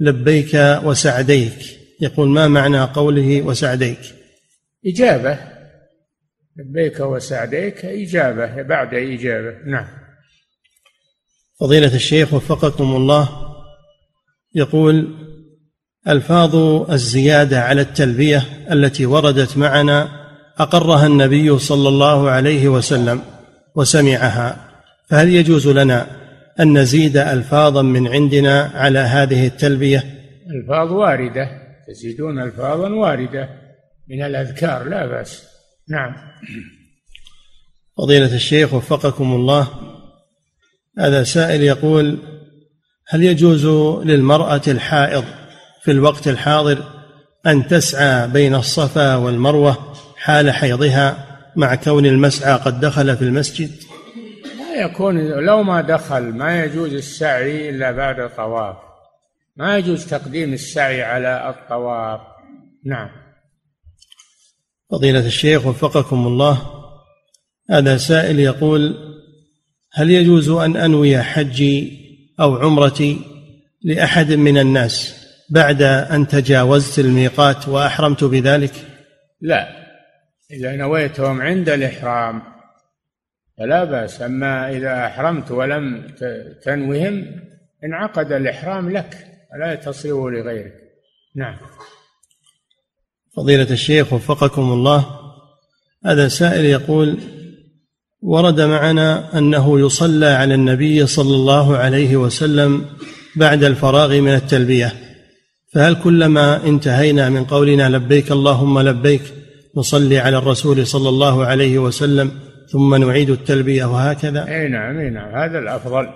[0.00, 1.58] لبيك وسعديك؟
[2.00, 4.21] يقول ما معنى قوله وسعديك؟
[4.86, 5.38] إجابة.
[6.56, 9.56] لبيك وسعديك إجابة بعد إجابة.
[9.66, 9.86] نعم.
[11.60, 13.28] فضيلة الشيخ وفقكم الله
[14.54, 15.14] يقول
[16.08, 16.56] ألفاظ
[16.90, 20.08] الزيادة على التلبية التي وردت معنا
[20.58, 23.22] أقرها النبي صلى الله عليه وسلم
[23.74, 24.68] وسمعها.
[25.08, 26.06] فهل يجوز لنا
[26.60, 30.04] أن نزيد ألفاظا من عندنا على هذه التلبية؟
[30.50, 31.48] ألفاظ واردة
[31.88, 33.61] تزيدون ألفاظا واردة.
[34.08, 35.42] من الأذكار لا بأس.
[35.88, 36.14] نعم.
[37.98, 39.68] فضيلة الشيخ وفقكم الله
[40.98, 42.18] هذا سائل يقول
[43.08, 43.66] هل يجوز
[44.06, 45.24] للمرأة الحائض
[45.82, 46.84] في الوقت الحاضر
[47.46, 51.26] أن تسعى بين الصفا والمروة حال حيضها
[51.56, 53.70] مع كون المسعى قد دخل في المسجد؟
[54.58, 58.76] لا يكون لو ما دخل ما يجوز السعي إلا بعد الطواف.
[59.56, 62.20] ما يجوز تقديم السعي على الطواف.
[62.84, 63.21] نعم.
[64.92, 66.62] فضيلة الشيخ وفقكم الله.
[67.70, 68.94] هذا سائل يقول
[69.92, 71.98] هل يجوز أن أنوي حجي
[72.40, 73.18] أو عمرتي
[73.82, 78.72] لأحد من الناس بعد أن تجاوزت الميقات وأحرمت بذلك؟
[79.40, 79.68] لا
[80.50, 82.42] إذا نويتهم عند الإحرام
[83.58, 86.06] فلا بأس أما إذا أحرمت ولم
[86.64, 87.40] تنوهم
[87.84, 90.74] انعقد الإحرام لك فلا تصير لغيرك.
[91.36, 91.56] نعم.
[93.36, 95.06] فضيلة الشيخ وفقكم الله
[96.06, 97.18] هذا سائل يقول
[98.22, 102.84] ورد معنا أنه يصلى على النبي صلى الله عليه وسلم
[103.36, 104.92] بعد الفراغ من التلبية
[105.72, 109.22] فهل كلما انتهينا من قولنا لبيك اللهم لبيك
[109.76, 112.30] نصلي على الرسول صلى الله عليه وسلم
[112.68, 116.08] ثم نعيد التلبية وهكذا؟ إي نعم إي نعم هذا الأفضل.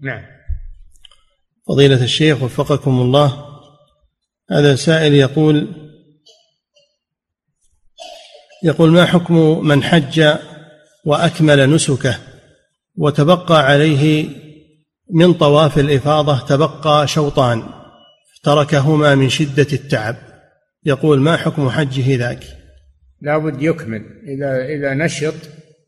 [0.00, 0.22] نعم.
[1.68, 3.44] فضيلة الشيخ وفقكم الله
[4.50, 5.66] هذا سائل يقول
[8.62, 10.24] يقول ما حكم من حج
[11.04, 12.16] وأكمل نسكه
[12.96, 14.28] وتبقى عليه
[15.10, 17.62] من طواف الإفاضة تبقى شوطان
[18.42, 20.16] تركهما من شدة التعب.
[20.84, 22.44] يقول ما حكم حجه ذاك؟
[23.20, 24.02] لابد يكمل.
[24.28, 25.34] إذا إذا نشط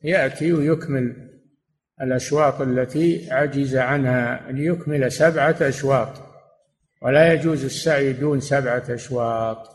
[0.05, 1.16] يأتي ويكمل
[2.03, 4.53] الأشواط التي عجز عنها.
[4.53, 6.09] ليكمل سبعة أشواط.
[7.03, 9.68] ولا يجوز السعي دون سبعة أشواط.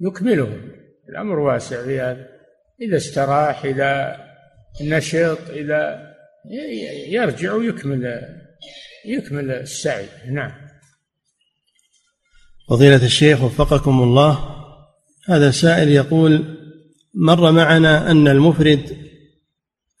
[0.00, 0.60] يكملهم.
[1.08, 2.26] الأمر واسع في هذا.
[2.80, 4.16] إذا استراح إذا
[4.80, 6.08] نشط إذا
[7.08, 8.22] يرجع ويكمل
[9.06, 10.06] يكمل السعي.
[10.30, 10.52] نعم.
[12.68, 14.38] فضيلة الشيخ وفقكم الله
[15.28, 16.44] هذا سائل يقول
[17.14, 18.96] مر معنا أن المفرد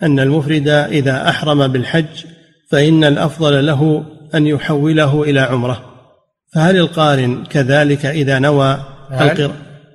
[0.02, 2.24] أن المفرد إذا أحرم بالحج
[2.70, 4.04] فإن الأفضل له
[4.34, 5.94] أن يحوله إلى عمرة.
[6.54, 8.84] فهل القارن كذلك إذا نوى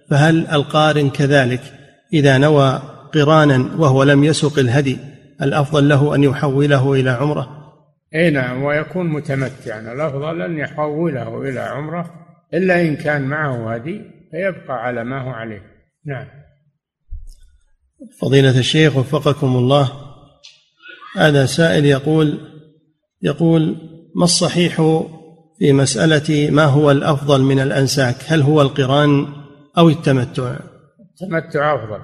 [0.09, 1.61] فهل القارن كذلك
[2.13, 2.81] إذا نوى
[3.13, 4.97] قرانا وهو لم يسق الهدي
[5.41, 7.63] الأفضل له أن يحوله إلى عمرة؟
[8.15, 9.93] أي نعم ويكون متمتعا.
[9.93, 12.13] الأفضل أن يحوله إلى عمرة
[12.53, 14.01] إلا إن كان معه هدي
[14.31, 15.61] فيبقى على ما هو عليه.
[16.05, 16.27] نعم.
[18.21, 19.91] فضيلة الشيخ وفقكم الله.
[21.17, 22.39] هذا سائل يقول
[23.21, 23.77] يقول
[24.15, 24.75] ما الصحيح
[25.59, 29.42] في مسألة ما هو الأفضل من الأنساك؟ هل هو القران
[29.77, 30.59] أو التمتع.
[30.99, 32.01] التمتع أفضل.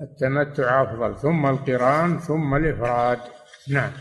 [0.00, 1.18] التمتع أفضل.
[1.18, 3.18] ثم القران ثم الإفراد.
[3.68, 3.92] نعم.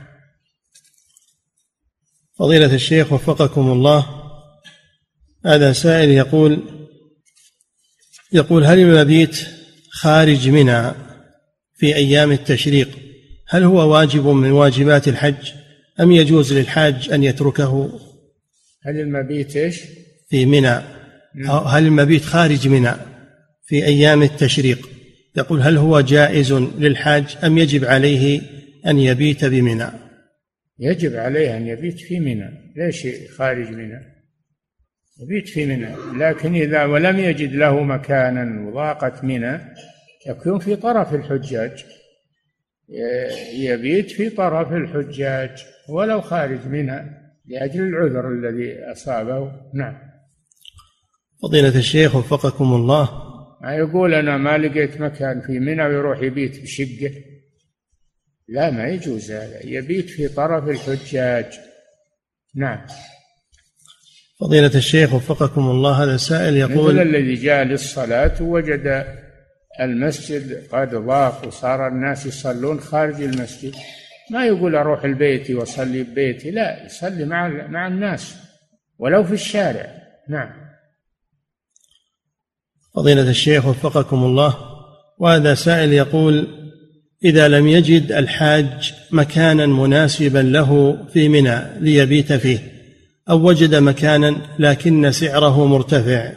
[2.39, 4.23] فضيلة الشيخ وفقكم الله.
[5.45, 6.59] هذا سائل يقول
[8.31, 9.47] يقول هل المبيت
[9.89, 10.91] خارج منى
[11.73, 12.89] في أيام التشريق؟
[13.47, 15.51] هل هو واجب من واجبات الحج
[15.99, 17.99] أم يجوز للحاج أن يتركه؟
[18.85, 19.81] هل المبيت إيش؟
[20.29, 21.02] في منى.
[21.45, 22.91] هل المبيت خارج منى
[23.65, 24.89] في أيام التشريق؟
[25.37, 28.41] يقول هل هو جائز للحاج أم يجب عليه
[28.87, 29.87] أن يبيت بمنى؟
[30.79, 33.07] يجب عليه أن يبيت في منى ليش
[33.37, 33.99] خارج منى؟
[35.21, 39.59] يبيت في منى لكن إذا ولم يجد له مكانا وضاقت منى
[40.27, 41.85] يكون في طرف الحجاج.
[43.53, 49.51] يبيت في طرف الحجاج ولو خارج منها لأجل العذر الذي أصابه.
[49.73, 49.97] نعم.
[51.43, 53.09] فضيلة الشيخ وفقكم الله.
[53.61, 57.11] ما يقول أنا ما لقيت مكان في منى ويروح يبيت بشقة
[58.47, 59.65] لا ما يجوز هذا.
[59.65, 61.45] يبيت في طرف الحجاج.
[62.55, 62.81] نعم.
[64.39, 69.05] فضيلة الشيخ وفقكم الله هذا سائل يقول مثل الذي جاء للصلاة وجد
[69.81, 73.75] المسجد قد ضاق وصار الناس يصلون خارج المسجد.
[74.31, 78.35] ما يقول أروح البيت وأصلي ببيتي؟ لا يصلي مع مع الناس
[78.99, 79.85] ولو في الشارع.
[80.29, 80.62] نعم.
[82.95, 84.55] فضيلة الشيخ وفقكم الله
[85.19, 86.47] وهذا سائل يقول
[87.25, 92.59] إذا لم يجد الحاج مكانا مناسبا له في منى ليبيت فيه
[93.29, 96.31] أو وجد مكانا لكن سعره مرتفع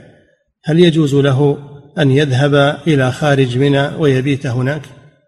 [0.64, 1.58] هل يجوز له
[1.98, 4.82] أن يذهب إلى خارج منى ويبيت هناك؟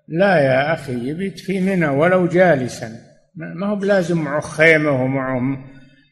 [0.08, 2.92] لا يا أخي يبيت في منى ولو جالسا
[3.34, 5.40] ما هو بلازم معه خيمة ومعه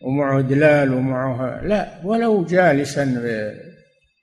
[0.02, 3.04] ومعه دلال ومعه لا ولو جالسا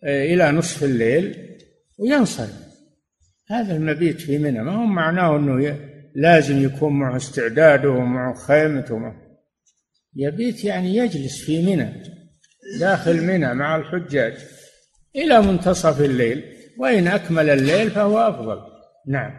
[0.05, 1.57] إلى نصف الليل
[1.97, 2.63] وينصرف
[3.49, 5.77] هذا المبيت في منى ما هو معناه أنه
[6.15, 9.13] لازم يكون معه استعداده ومعه خيمته
[10.15, 12.03] يبيت يعني يجلس في منى
[12.79, 14.33] داخل منى مع الحجاج
[15.15, 16.43] إلى منتصف الليل
[16.79, 18.59] وإن أكمل الليل فهو أفضل.
[19.07, 19.31] نعم.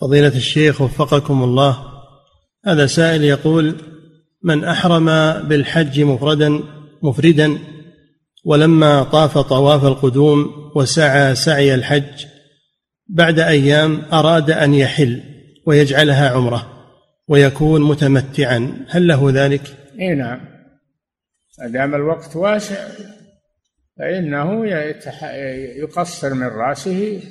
[0.00, 1.84] فضيلة الشيخ وفقكم الله.
[2.66, 3.74] هذا سائل يقول
[4.42, 5.06] من أحرم
[5.48, 6.60] بالحج مفردا
[7.02, 7.58] مفردا
[8.44, 12.26] ولما طاف طواف القدوم وسعى سعي الحج
[13.08, 15.22] بعد أيام أراد أن يحل
[15.66, 16.80] ويجعلها عمرة
[17.28, 18.86] ويكون متمتعا.
[18.88, 19.62] هل له ذلك؟
[20.00, 20.40] إي نعم.
[21.58, 22.88] ما دام الوقت واسع
[23.98, 24.66] فإنه
[25.76, 27.22] يقصر من رأسه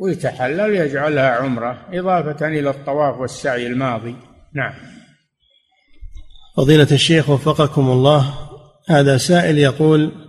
[0.00, 4.16] ويتحلل يجعلها عمرة إضافة إلى الطواف والسعي الماضي.
[4.54, 4.74] نعم.
[6.56, 8.34] فضيلة الشيخ وفقكم الله
[8.88, 10.27] هذا سائل يقول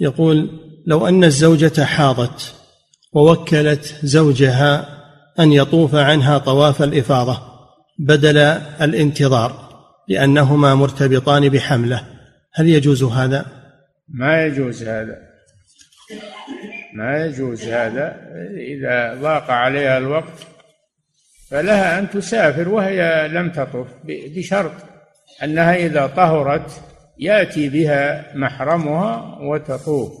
[0.00, 0.50] يقول
[0.86, 2.54] لو أن الزوجة حاضت
[3.12, 5.04] ووكلت زوجها
[5.38, 7.42] أن يطوف عنها طواف الإفاضة
[7.98, 8.38] بدل
[8.80, 9.64] الانتظار
[10.08, 12.06] لأنهما مرتبطان بحملة.
[12.54, 13.46] هل يجوز هذا؟
[14.08, 15.16] ما يجوز هذا.
[16.94, 18.16] ما يجوز هذا.
[18.56, 20.46] إذا ضاق عليها الوقت
[21.50, 23.86] فلها أن تسافر وهي لم تطف
[24.36, 24.72] بشرط
[25.42, 26.82] أنها إذا طهرت
[27.18, 30.12] يأتي بها محرمها وتطوف.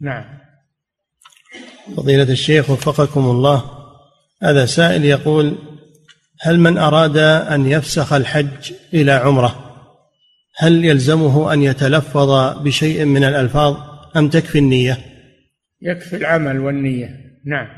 [0.00, 0.24] نعم.
[1.96, 3.64] فضيلة الشيخ وفقكم الله
[4.42, 5.58] هذا سائل يقول
[6.40, 9.62] هل من أراد أن يفسخ الحج إلى عمرة؟
[10.56, 13.76] هل يلزمه أن يتلفظ بشيء من الألفاظ
[14.16, 14.98] أم تكفي النية؟
[15.82, 17.10] يكفي العمل والنية.
[17.46, 17.68] نعم.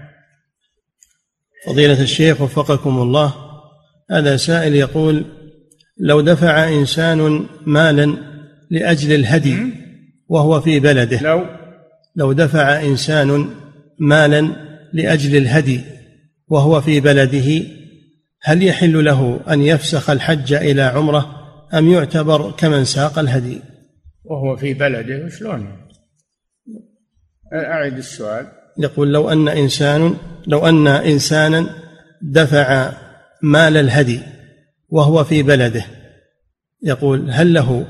[1.67, 3.35] فضيلة الشيخ وفقكم الله
[4.11, 5.38] هذا سائل يقول
[6.01, 8.17] لو دفع إنسان مالا
[8.71, 9.57] لأجل الهدي
[10.29, 11.21] وهو في بلده.
[11.21, 11.47] لو
[12.17, 13.51] لو دفع إنسان
[13.99, 14.49] مالا
[14.93, 15.81] لأجل الهدي
[16.49, 17.67] وهو في بلده
[18.43, 21.35] هل يحل له أن يفسخ الحج إلى عمرة
[21.75, 23.61] أم يعتبر كمن ساق الهدي؟
[24.25, 25.67] وهو في بلده شلون؟
[27.53, 28.47] أعد السؤال.
[28.79, 31.67] يقول لو أن إنسان لو أن إنسانا
[32.23, 32.93] دفع
[33.43, 34.21] مال الهدي
[34.89, 35.85] وهو في بلده.
[36.83, 37.87] يقول هل له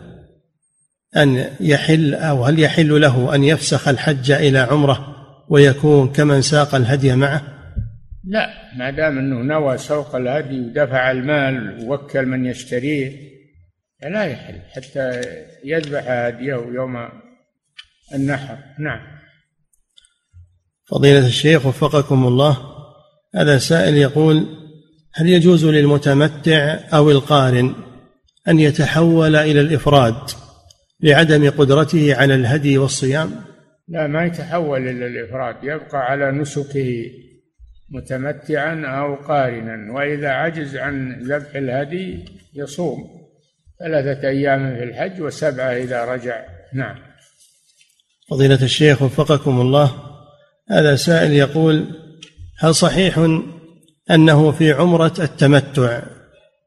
[1.17, 5.17] أن يحل أو هل يحل له أن يفسخ الحج إلى عمرة
[5.49, 7.43] ويكون كمن ساق الهدي معه؟
[8.25, 13.29] لا ما دام أنه نوى سوق الهدي ودفع المال ووكل من يشتريه
[14.03, 15.21] لا يحل حتى
[15.65, 17.09] يذبح هديه يوم
[18.15, 18.59] النحر.
[18.79, 19.01] نعم.
[20.91, 22.59] فضيلة الشيخ وفقكم الله
[23.35, 24.47] هذا سائل يقول
[25.15, 27.75] هل يجوز للمتمتع أو القارن
[28.49, 30.15] أن يتحول إلى الإفراد
[31.01, 33.31] لعدم قدرته على الهدي والصيام؟
[33.89, 37.05] لا ما يتحول إلى الإفراد يبقى على نسكه
[37.91, 43.19] متمتعا أو قارنا وإذا عجز عن ذبح الهدي يصوم
[43.79, 46.45] ثلاثة أيام في الحج وسبعة إذا رجع.
[46.75, 46.97] نعم.
[48.31, 49.93] فضيلة الشيخ وفقكم الله
[50.71, 51.87] هذا سائل يقول
[52.59, 53.19] هل صحيح
[54.11, 56.03] أنه في عمرة التمتع.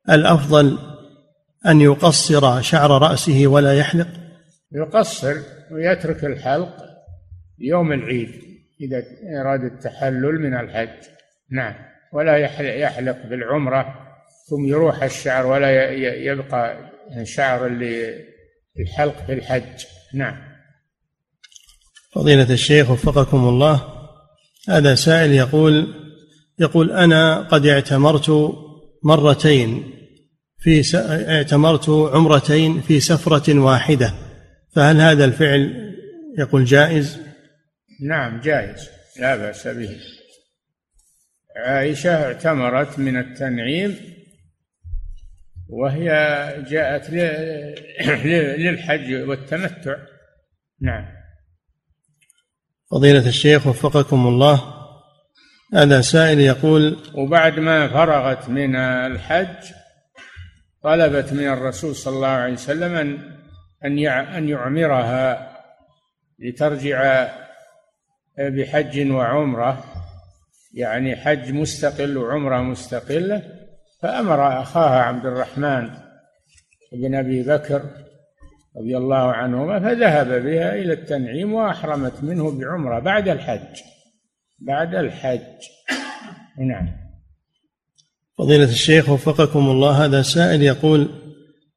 [0.09, 0.77] الأفضل
[1.65, 4.07] أن يقصر شعر رأسه ولا يحلق.
[4.71, 5.35] يقصر
[5.71, 6.75] ويترك الحلق
[7.59, 8.29] يوم العيد
[8.81, 9.03] إذا
[9.41, 11.03] أراد التحلل من الحج.
[11.51, 11.73] نعم.
[12.13, 12.37] ولا
[12.77, 13.85] يحلق بالعمرة
[14.49, 16.77] ثم يروح الشعر ولا يبقى
[17.23, 17.67] شعر
[18.79, 19.85] الحلق في الحج.
[20.13, 20.51] نعم.
[22.11, 23.81] فضيلة الشيخ وفقكم الله
[24.69, 26.00] هذا سائل يقول
[26.61, 28.31] يقول أنا قد اعتمرت
[29.03, 29.93] مرتين
[30.59, 30.81] في
[31.35, 34.13] اعتمرت عمرتين في سفرة واحدة
[34.75, 35.93] فهل هذا الفعل
[36.37, 37.19] يقول جائز؟
[38.01, 38.89] نعم جائز
[39.19, 39.97] لا بأس به.
[41.55, 43.95] عائشة اعتمرت من التنعيم
[45.69, 46.07] وهي
[46.69, 47.09] جاءت
[48.57, 49.95] للحج والتمتع.
[50.81, 51.05] نعم.
[52.91, 54.70] فضيلة الشيخ وفقكم الله.
[55.73, 59.73] هذا سائل يقول وبعد ما فرغت من الحج
[60.83, 62.95] طلبت من الرسول صلى الله عليه وسلم
[63.85, 65.51] أن أن يعمرها
[66.39, 67.27] لترجع
[68.37, 69.83] بحج وعمرة
[70.73, 73.41] يعني حج مستقل وعمرة مستقلة.
[74.01, 75.89] فأمر أخاها عبد الرحمن
[76.93, 77.81] بن أبي بكر
[78.77, 83.81] رضي الله عنهما فذهب بها إلى التنعيم وأحرمت منه بعمرة بعد الحج.
[84.61, 85.39] بعد الحج.
[86.59, 86.87] نعم.
[88.37, 91.09] فضيلة الشيخ وفقكم الله هذا سائل يقول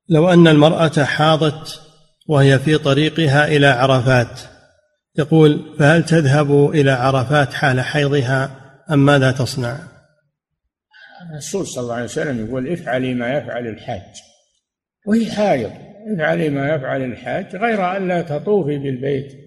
[0.09, 1.81] لو أن المرأة حاضت
[2.29, 4.41] وهي في طريقها إلى عرفات
[5.19, 8.51] يقول فهل تذهب إلى عرفات حال حيضها
[8.91, 9.79] أم ماذا تصنع؟
[11.31, 14.15] الرسول صلى الله عليه وسلم يقول افعلي ما يفعل الحاج.
[15.07, 15.73] وهي حائض.
[16.15, 19.44] افعلي ما يفعل الحاج غير أن لا تطوفي بالبيت.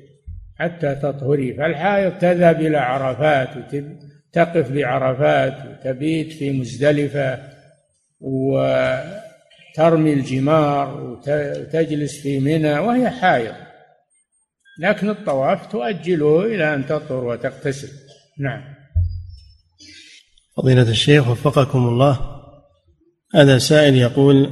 [0.60, 1.54] حتى تطهري.
[1.54, 7.40] فالحائض تذهب إلى عرفات وتقف بعرفات وتبيت في مزدلفة
[8.20, 13.56] وترمي الجمار وتجلس في منى وهي حائض.
[14.80, 17.90] لكن الطواف تؤجله إلى أن تطهر وتغتسل.
[18.40, 18.64] نعم.
[20.58, 22.20] فضيلة الشيخ وفقكم الله.
[23.36, 24.52] هذا سائل يقول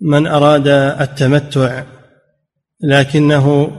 [0.00, 0.68] من أراد
[1.00, 1.84] التمتع
[2.80, 3.70] لكنه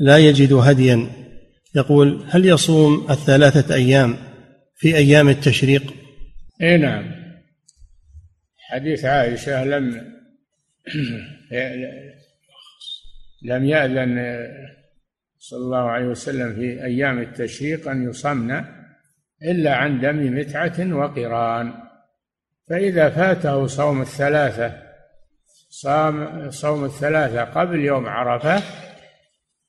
[0.00, 1.10] لا يجد هديا.
[1.74, 4.16] يقول هل يصوم الثلاثة أيام
[4.74, 5.94] في أيام التشريق؟
[6.62, 7.14] اي نعم.
[8.58, 10.14] حديث عائشة لم
[13.42, 14.46] لم يأذن
[15.38, 18.64] صلى الله عليه وسلم في أيام التشريق أن يصمن
[19.42, 21.72] إلا عن دم متعة وقران.
[22.68, 24.72] فإذا فاته صوم الثلاثة
[25.70, 28.62] صام صوم الثلاثة قبل يوم عرفة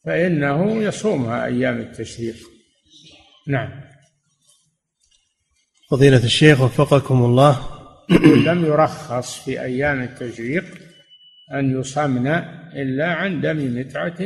[0.05, 2.35] فإنه يصومها أيام التشريق.
[3.47, 3.81] نعم.
[5.91, 7.61] فضيلة الشيخ وفقكم الله.
[8.49, 10.65] لم يرخص في أيام التشريق
[11.53, 12.27] أن يصمن
[12.73, 14.17] إلا عن دم متعة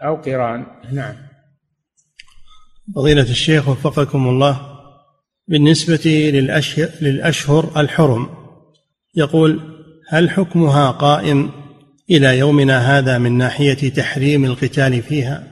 [0.00, 0.66] أو قران.
[0.92, 1.16] نعم.
[2.94, 4.74] فضيلة الشيخ وفقكم الله.
[5.48, 8.30] بالنسبة للأشهر, للأشهر الحرم
[9.14, 9.60] يقول
[10.08, 11.63] هل حكمها قائم
[12.10, 15.44] إلى يومنا هذا من ناحية تحريم القتال فيها؟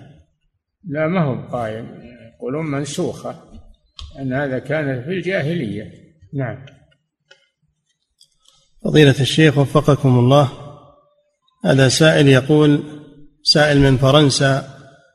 [0.89, 1.87] لا ما هو قائم
[2.35, 3.43] يقولون منسوخة
[4.19, 5.93] أن هذا كان في الجاهلية.
[6.35, 6.67] نعم.
[8.85, 10.53] فضيلة الشيخ وفقكم الله
[11.65, 12.83] هذا سائل يقول
[13.43, 14.69] سائل من فرنسا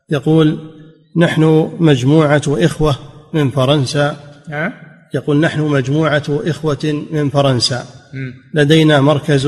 [0.09, 0.73] يقول
[1.17, 2.95] نحن مجموعة إخوة
[3.33, 4.17] من فرنسا.
[5.13, 7.85] يقول نحن مجموعة إخوة من فرنسا.
[8.53, 9.47] لدينا مركز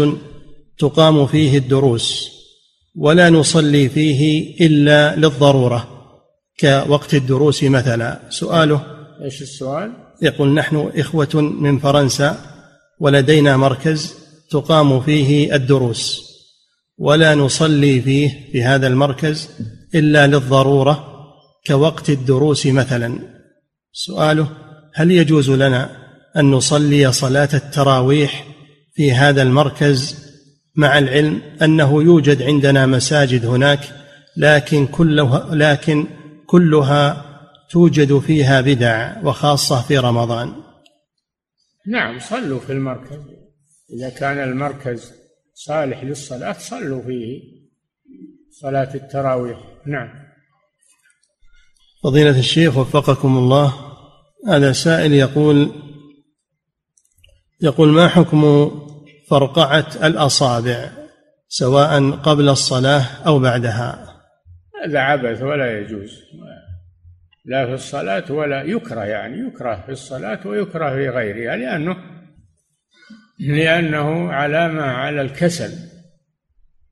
[0.80, 2.30] تقام فيه الدروس
[2.95, 5.88] ولا نصلي فيه إلا للضرورة
[6.59, 8.19] كوقت الدروس مثلا.
[8.30, 8.82] سؤاله؟
[9.23, 12.38] إيش السؤال؟ يقول نحن إخوة من فرنسا
[12.99, 14.13] ولدينا مركز
[14.51, 16.30] تقام فيه الدروس
[16.97, 19.49] ولا نصلي فيه في هذا المركز
[19.95, 21.05] إلا للضرورة
[21.67, 23.19] كوقت الدروس مثلا.
[23.93, 24.47] سؤاله
[24.93, 25.89] هل يجوز لنا
[26.38, 28.45] أن نصلي صلاة التراويح
[28.93, 30.28] في هذا المركز
[30.76, 33.80] مع العلم أنه يوجد عندنا مساجد هناك
[34.38, 36.07] لكن كلها لكن
[36.47, 37.26] كلها
[37.70, 40.53] توجد فيها بدع وخاصة في رمضان.
[41.88, 43.20] نعم صلوا في المركز.
[43.93, 45.11] إذا كان المركز
[45.53, 47.41] صالح للصلاة صلوا فيه.
[48.51, 50.09] صلاة التراويح نعم.
[52.03, 53.74] فضيلة الشيخ وفقكم الله.
[54.47, 55.72] هذا سائل يقول
[57.61, 58.72] يقول ما حكم
[59.30, 60.89] فرقعة الأصابع
[61.47, 64.15] سواء قبل الصلاة أو بعدها.
[64.85, 66.11] هذا عبث ولا يجوز.
[67.45, 71.97] لا في الصلاة ولا يكره يعني يكره في الصلاة ويكره في غيرها لأنه
[73.39, 75.72] لأنه علامة على الكسل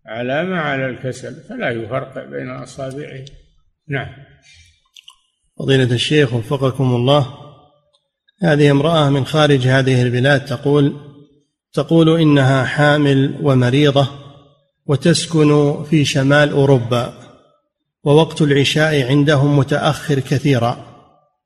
[0.05, 3.25] علامة على الكسل فلا يفرق بين أصابعه.
[3.89, 4.09] نعم.
[5.59, 7.27] فضيلة الشيخ وفقكم الله
[8.43, 11.06] هذه امرأة من خارج هذه البلاد تقول
[11.73, 14.07] تقول إنها حامل ومريضة
[14.85, 17.13] وتسكن في شمال أوروبا
[18.03, 20.85] ووقت العشاء عندهم متأخر كثيرا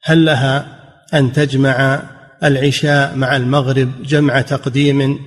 [0.03, 0.79] هل لها
[1.13, 2.03] أن تجمع
[2.43, 5.19] العشاء مع المغرب جمع تقديم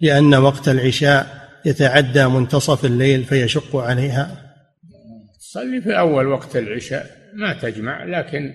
[0.00, 4.54] لأن وقت العشاء يتعدى منتصف الليل فيشق عليها؟
[5.38, 8.54] صلي في أول وقت العشاء ما تجمع لكن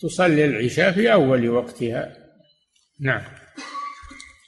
[0.00, 2.12] تصلي العشاء في أول وقتها.
[3.00, 3.22] نعم.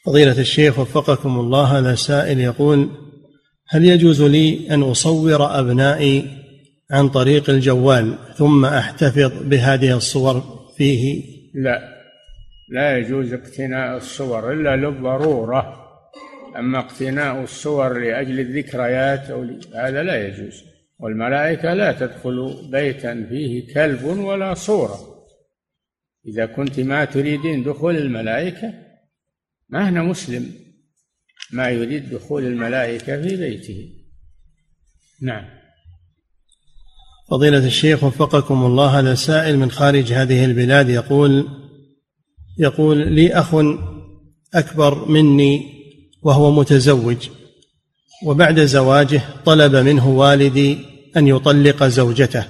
[0.05, 2.89] فضيلة الشيخ وفقكم الله هذا سائل يقول
[3.69, 6.25] هل يجوز لي أن أصور أبنائي
[6.91, 10.43] عن طريق الجوال ثم أحتفظ بهذه الصور
[10.77, 11.23] فيه؟
[11.55, 11.95] لا
[12.71, 15.85] لا يجوز اقتناء الصور إلا للضرورة
[16.57, 20.65] أما اقتناء الصور لأجل الذكريات أو هذا لا يجوز
[20.99, 24.99] والملائكة لا تدخل بيتا فيه كلب ولا صورة.
[26.27, 28.84] إذا كنت ما تريدين دخول الملائكة
[29.75, 30.53] ما هنا مسلم
[31.51, 33.89] ما يريد دخول الملائكة في بيته.
[35.23, 35.45] نعم.
[37.31, 41.49] فضيلة الشيخ وفقكم الله هذا سائل من خارج هذه البلاد يقول
[42.59, 43.55] يقول لي أخ
[44.55, 45.63] أكبر مني
[46.23, 47.29] وهو متزوج
[48.27, 50.79] وبعد زواجه طلب منه والدي
[51.17, 52.47] أن يطلق زوجته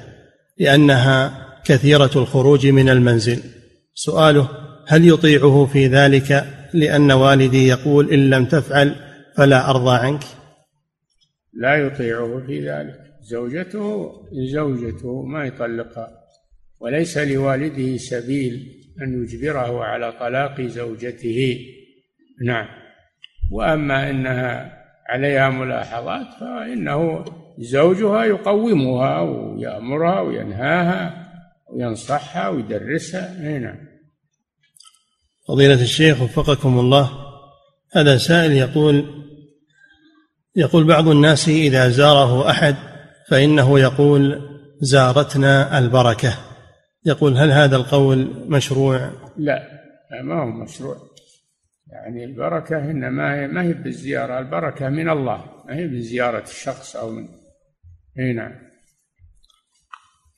[0.58, 3.42] لأنها كثيرة الخروج من المنزل.
[3.94, 4.48] سؤاله
[4.86, 8.94] هل يطيعه في ذلك؟ لأن والدي يقول إن لم تفعل
[9.36, 10.24] فلا أرضى عنك.
[11.52, 13.00] لا يطيعه في ذلك.
[13.22, 14.12] زوجته
[14.52, 16.08] زوجته ما يطلقها.
[16.80, 18.66] وليس لوالده سبيل
[19.02, 21.58] أن يجبره على طلاق زوجته.
[22.44, 22.66] نعم.
[23.52, 24.72] وأما إنها
[25.08, 27.24] عليها ملاحظات فإنه
[27.58, 31.26] زوجها يقومها ويأمرها وينهاها
[31.72, 33.58] وينصحها ويدرسها.
[33.58, 33.93] نعم.
[35.48, 37.10] فضيلة الشيخ وفقكم الله
[37.92, 39.24] هذا سائل يقول
[40.56, 42.76] يقول بعض الناس إذا زاره أحد
[43.28, 44.50] فإنه يقول
[44.80, 46.38] زارتنا البركة.
[47.06, 49.62] يقول هل هذا القول مشروع؟ لا
[50.22, 50.96] ما هو مشروع.
[51.92, 57.28] يعني البركة إنما ما هي بالزيارة البركة من الله ما هي بزيارة الشخص أو من
[58.18, 58.52] أي نعم.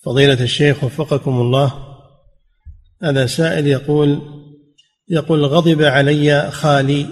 [0.04, 1.74] فضيلة الشيخ وفقكم الله
[3.02, 4.35] هذا سائل يقول
[5.08, 7.06] يقول غضب علي خالي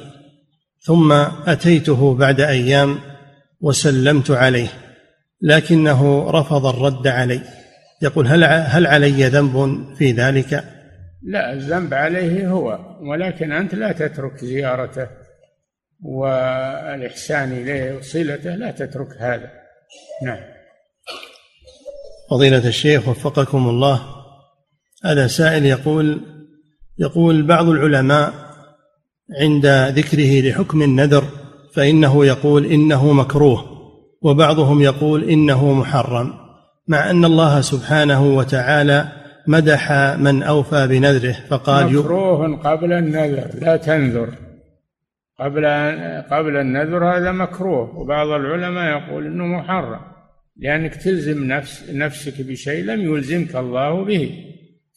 [0.81, 1.13] ثم
[1.47, 2.99] أتيته بعد أيام
[3.61, 4.69] وسلمت عليه
[5.43, 7.41] لكنه رفض الرد علي.
[8.03, 10.65] يقول هل هل علي ذنب في ذلك؟
[11.23, 15.09] لا الذنب عليه هو ولكن أنت لا تترك زيارته
[16.01, 19.51] والإحسان إليه وصلته لا تترك هذا.
[20.23, 20.41] نعم.
[22.31, 24.03] فضيلة الشيخ وفقكم الله
[25.05, 26.21] هذا سائل يقول
[26.99, 28.33] يقول بعض العلماء
[29.41, 31.25] عند ذكره لحكم النذر
[31.75, 33.65] فإنه يقول إنه مكروه
[34.23, 36.33] وبعضهم يقول إنه محرم
[36.89, 39.09] مع أن الله سبحانه وتعالى
[39.47, 44.29] مدح من أوفى بنذره فقال مكروه قبل النذر لا تنذر.
[45.41, 45.67] قبل
[46.31, 50.01] قبل النذر هذا مكروه وبعض العلماء يقول إنه محرم
[50.57, 54.31] لأنك تلزم نفس نفسك بشيء لم يلزمك الله به.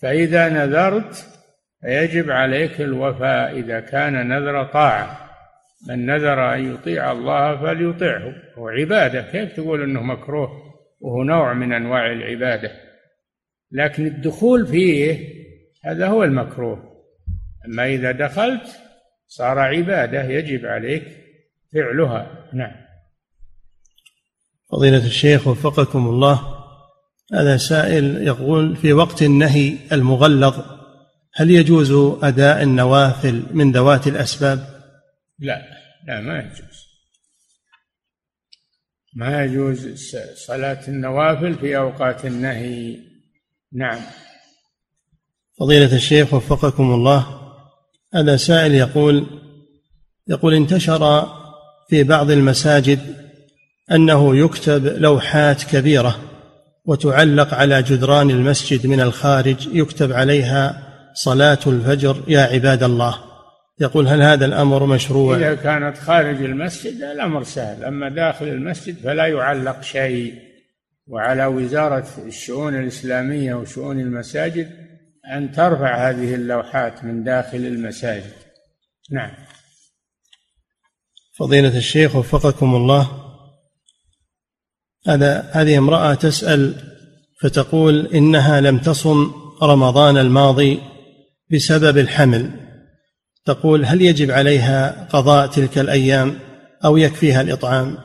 [0.01, 1.36] فإذا نذرت
[1.81, 5.27] فيجب عليك الوفاء إذا كان نذر طاعة.
[5.87, 10.49] من نذر أن يطيع الله فليطيعه هو عباده كيف تقول إنه مكروه؟
[11.01, 12.71] وهو نوع من أنواع العبادة.
[13.71, 15.19] لكن الدخول فيه
[15.85, 17.03] هذا هو المكروه.
[17.65, 18.67] أما إذا دخلت
[19.27, 21.03] صار عبادة يجب عليك
[21.73, 22.49] فعلها.
[22.53, 22.75] نعم.
[24.71, 26.41] فضيلة الشيخ وفقكم الله.
[27.33, 30.76] هذا سائل يقول في وقت النهي المغلظ
[31.39, 31.91] هل يجوز
[32.23, 34.59] أداء النوافل من ذوات الأسباب؟
[35.39, 35.61] لا
[36.07, 36.87] لا ما يجوز.
[39.13, 39.87] ما يجوز
[40.35, 42.99] صلاة النوافل في أوقات النهي.
[43.73, 43.99] نعم.
[45.59, 47.27] فضيلة الشيخ وفقكم الله
[48.13, 49.27] هذا سائل يقول
[50.27, 51.27] يقول انتشر
[51.89, 52.99] في بعض المساجد
[53.91, 56.19] أنه يكتب لوحات كبيرة
[56.85, 60.86] وتعلق على جدران المسجد من الخارج يكتب عليها
[61.23, 63.17] صلاة الفجر يا عباد الله.
[63.79, 69.25] يقول هل هذا الأمر مشروع؟ إذا كانت خارج المسجد الأمر سهل أما داخل المسجد فلا
[69.25, 70.33] يعلق شيء.
[71.07, 74.71] وعلى وزارة الشؤون الإسلامية وشؤون المساجد
[75.33, 78.33] أن ترفع هذه اللوحات من داخل المساجد.
[79.11, 79.31] نعم.
[81.39, 83.11] فضيلة الشيخ وفقكم الله.
[85.07, 86.75] هذا هذه امرأة تسأل
[87.41, 89.31] فتقول إنها لم تصم
[89.63, 90.79] رمضان الماضي
[91.51, 92.51] بسبب الحمل.
[93.45, 96.39] تقول هل يجب عليها قضاء تلك الأيام
[96.85, 97.97] أو يكفيها الإطعام؟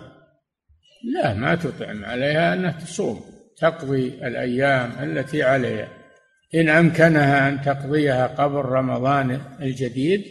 [1.14, 3.20] لا ما تطعم عليها أنها تصوم
[3.58, 5.88] تقضي الأيام التي عليها.
[6.54, 10.24] إن أمكنها أن تقضيها قبل رمضان الجديد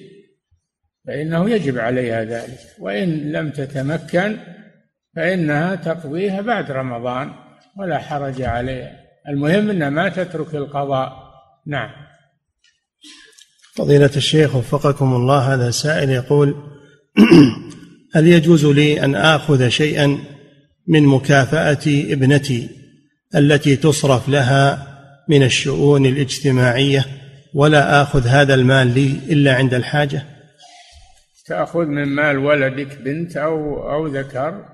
[1.07, 2.59] فإنه يجب عليها ذلك.
[2.79, 4.38] وإن لم تتمكن
[5.15, 7.31] فإنها تقضيها بعد رمضان
[7.77, 8.91] ولا حرج عليها.
[9.29, 11.31] المهم أنها ما تترك القضاء.
[11.67, 12.10] نعم.
[13.76, 16.56] فضيلة الشيخ وفقكم الله هذا سائل يقول
[18.15, 20.18] هل يجوز لي أن آخذ شيئا
[20.88, 22.69] من مكافأة ابنتي
[23.35, 24.88] التي تصرف لها
[25.30, 27.06] من الشؤون الاجتماعية
[27.53, 30.23] ولا آخذ هذا المال لي إلا عند الحاجة؟
[31.45, 34.65] تأخذ من مال ولدك بنت أو أو ذكر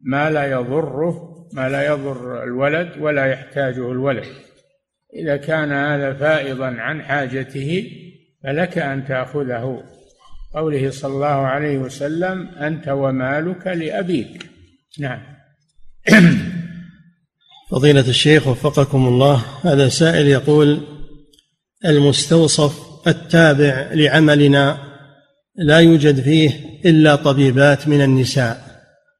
[0.00, 4.26] ما لا يضره ما لا يضر الولد ولا يحتاجه الولد.
[5.14, 7.84] إذا كان هذا فائضا عن حاجته
[8.44, 9.82] فلك أن تأخذه.
[10.54, 14.46] قوله صلى الله عليه وسلم أنت ومالك لأبيك.
[14.98, 15.20] نعم.
[17.70, 19.44] فضيلة الشيخ وفقكم الله.
[19.62, 20.80] هذا سائل يقول
[21.84, 24.78] المستوصف التابع لعملنا
[25.56, 26.50] لا يوجد فيه
[26.84, 28.64] إلا طبيبات من النساء.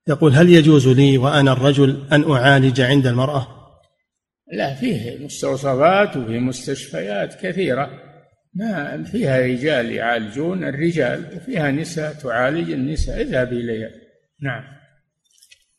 [0.08, 3.46] يقول هل يجوز لي وأنا الرجل أن أعالج عند المرأة؟
[4.52, 7.90] لا فيه مستوصفات وفيه مستشفيات كثيرة.
[8.54, 13.20] ما فيها رجال يعالجون الرجال وفيها نساء تعالج النساء.
[13.20, 13.90] اذهب إليها.
[14.42, 14.62] نعم.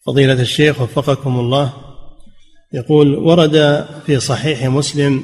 [0.06, 1.74] فضيلة الشيخ وفقكم الله.
[2.74, 5.24] يقول ورد في صحيح مسلم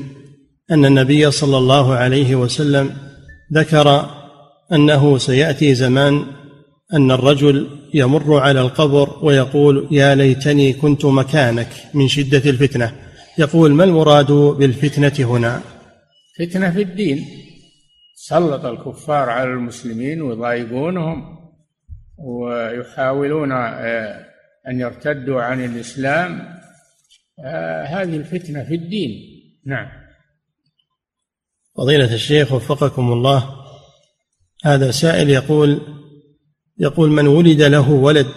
[0.71, 2.91] أن النبي صلى الله عليه وسلم
[3.53, 4.09] ذكر
[4.73, 6.25] أنه سيأتي زمان
[6.93, 12.91] أن الرجل يمر على القبر ويقول يا ليتني كنت مكانك من شدة الفتنة
[13.37, 15.61] يقول ما المراد بالفتنة هنا؟
[16.39, 17.25] فتنة في الدين.
[18.15, 21.37] سلط الكفار على المسلمين ويضايقونهم
[22.17, 24.25] ويحاولون آه،
[24.67, 26.59] أن يرتدوا عن الإسلام.
[27.45, 29.11] آه، هذه الفتنة في الدين.
[29.65, 29.87] نعم.
[31.77, 33.55] فضيلة الشيخ وفقكم الله.
[34.63, 35.81] هذا سائل يقول
[36.77, 38.27] يقول من ولد له ولد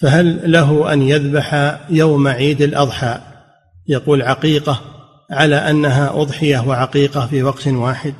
[0.00, 3.20] فهل له أن يذبح يوم عيد الأضحى؟
[3.88, 4.95] يقول عقيقة.
[5.30, 8.14] على أنها أضحية وعقيقة في وقت واحد؟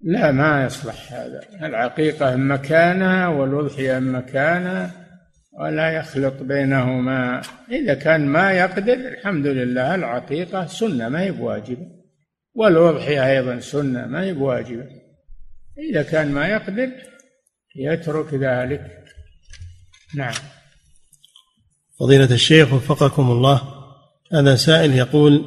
[0.00, 1.40] لا ما يصلح هذا.
[1.62, 4.90] العقيقة مكانها والأضحية مكانها
[5.60, 7.42] ولا يخلط بينهما.
[7.70, 11.86] إذا كان ما يقدر الحمد لله العقيقة سنة ما هي بواجبة.
[12.54, 14.86] والأضحية أيضا سنة ما هي بواجبة.
[15.90, 16.90] إذا كان ما يقدر
[17.76, 19.04] يترك ذلك.
[20.14, 20.34] نعم.
[22.00, 23.62] فضيلة الشيخ وفقكم الله
[24.32, 25.44] هذا سائل يقول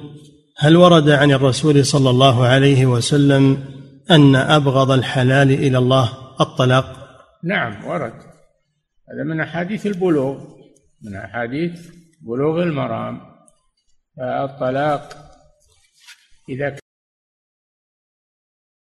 [0.60, 3.66] هل ورد عن الرسول صلى الله عليه وسلم
[4.12, 6.10] أن أبغض الحلال إلى الله
[6.42, 8.14] الطلاق؟ نعم ورد.
[9.10, 10.44] هذا من أحاديث البلوغ
[11.02, 11.90] من أحاديث
[12.22, 13.22] بلوغ المرام.
[14.20, 15.10] الطلاق
[16.50, 16.76] إذا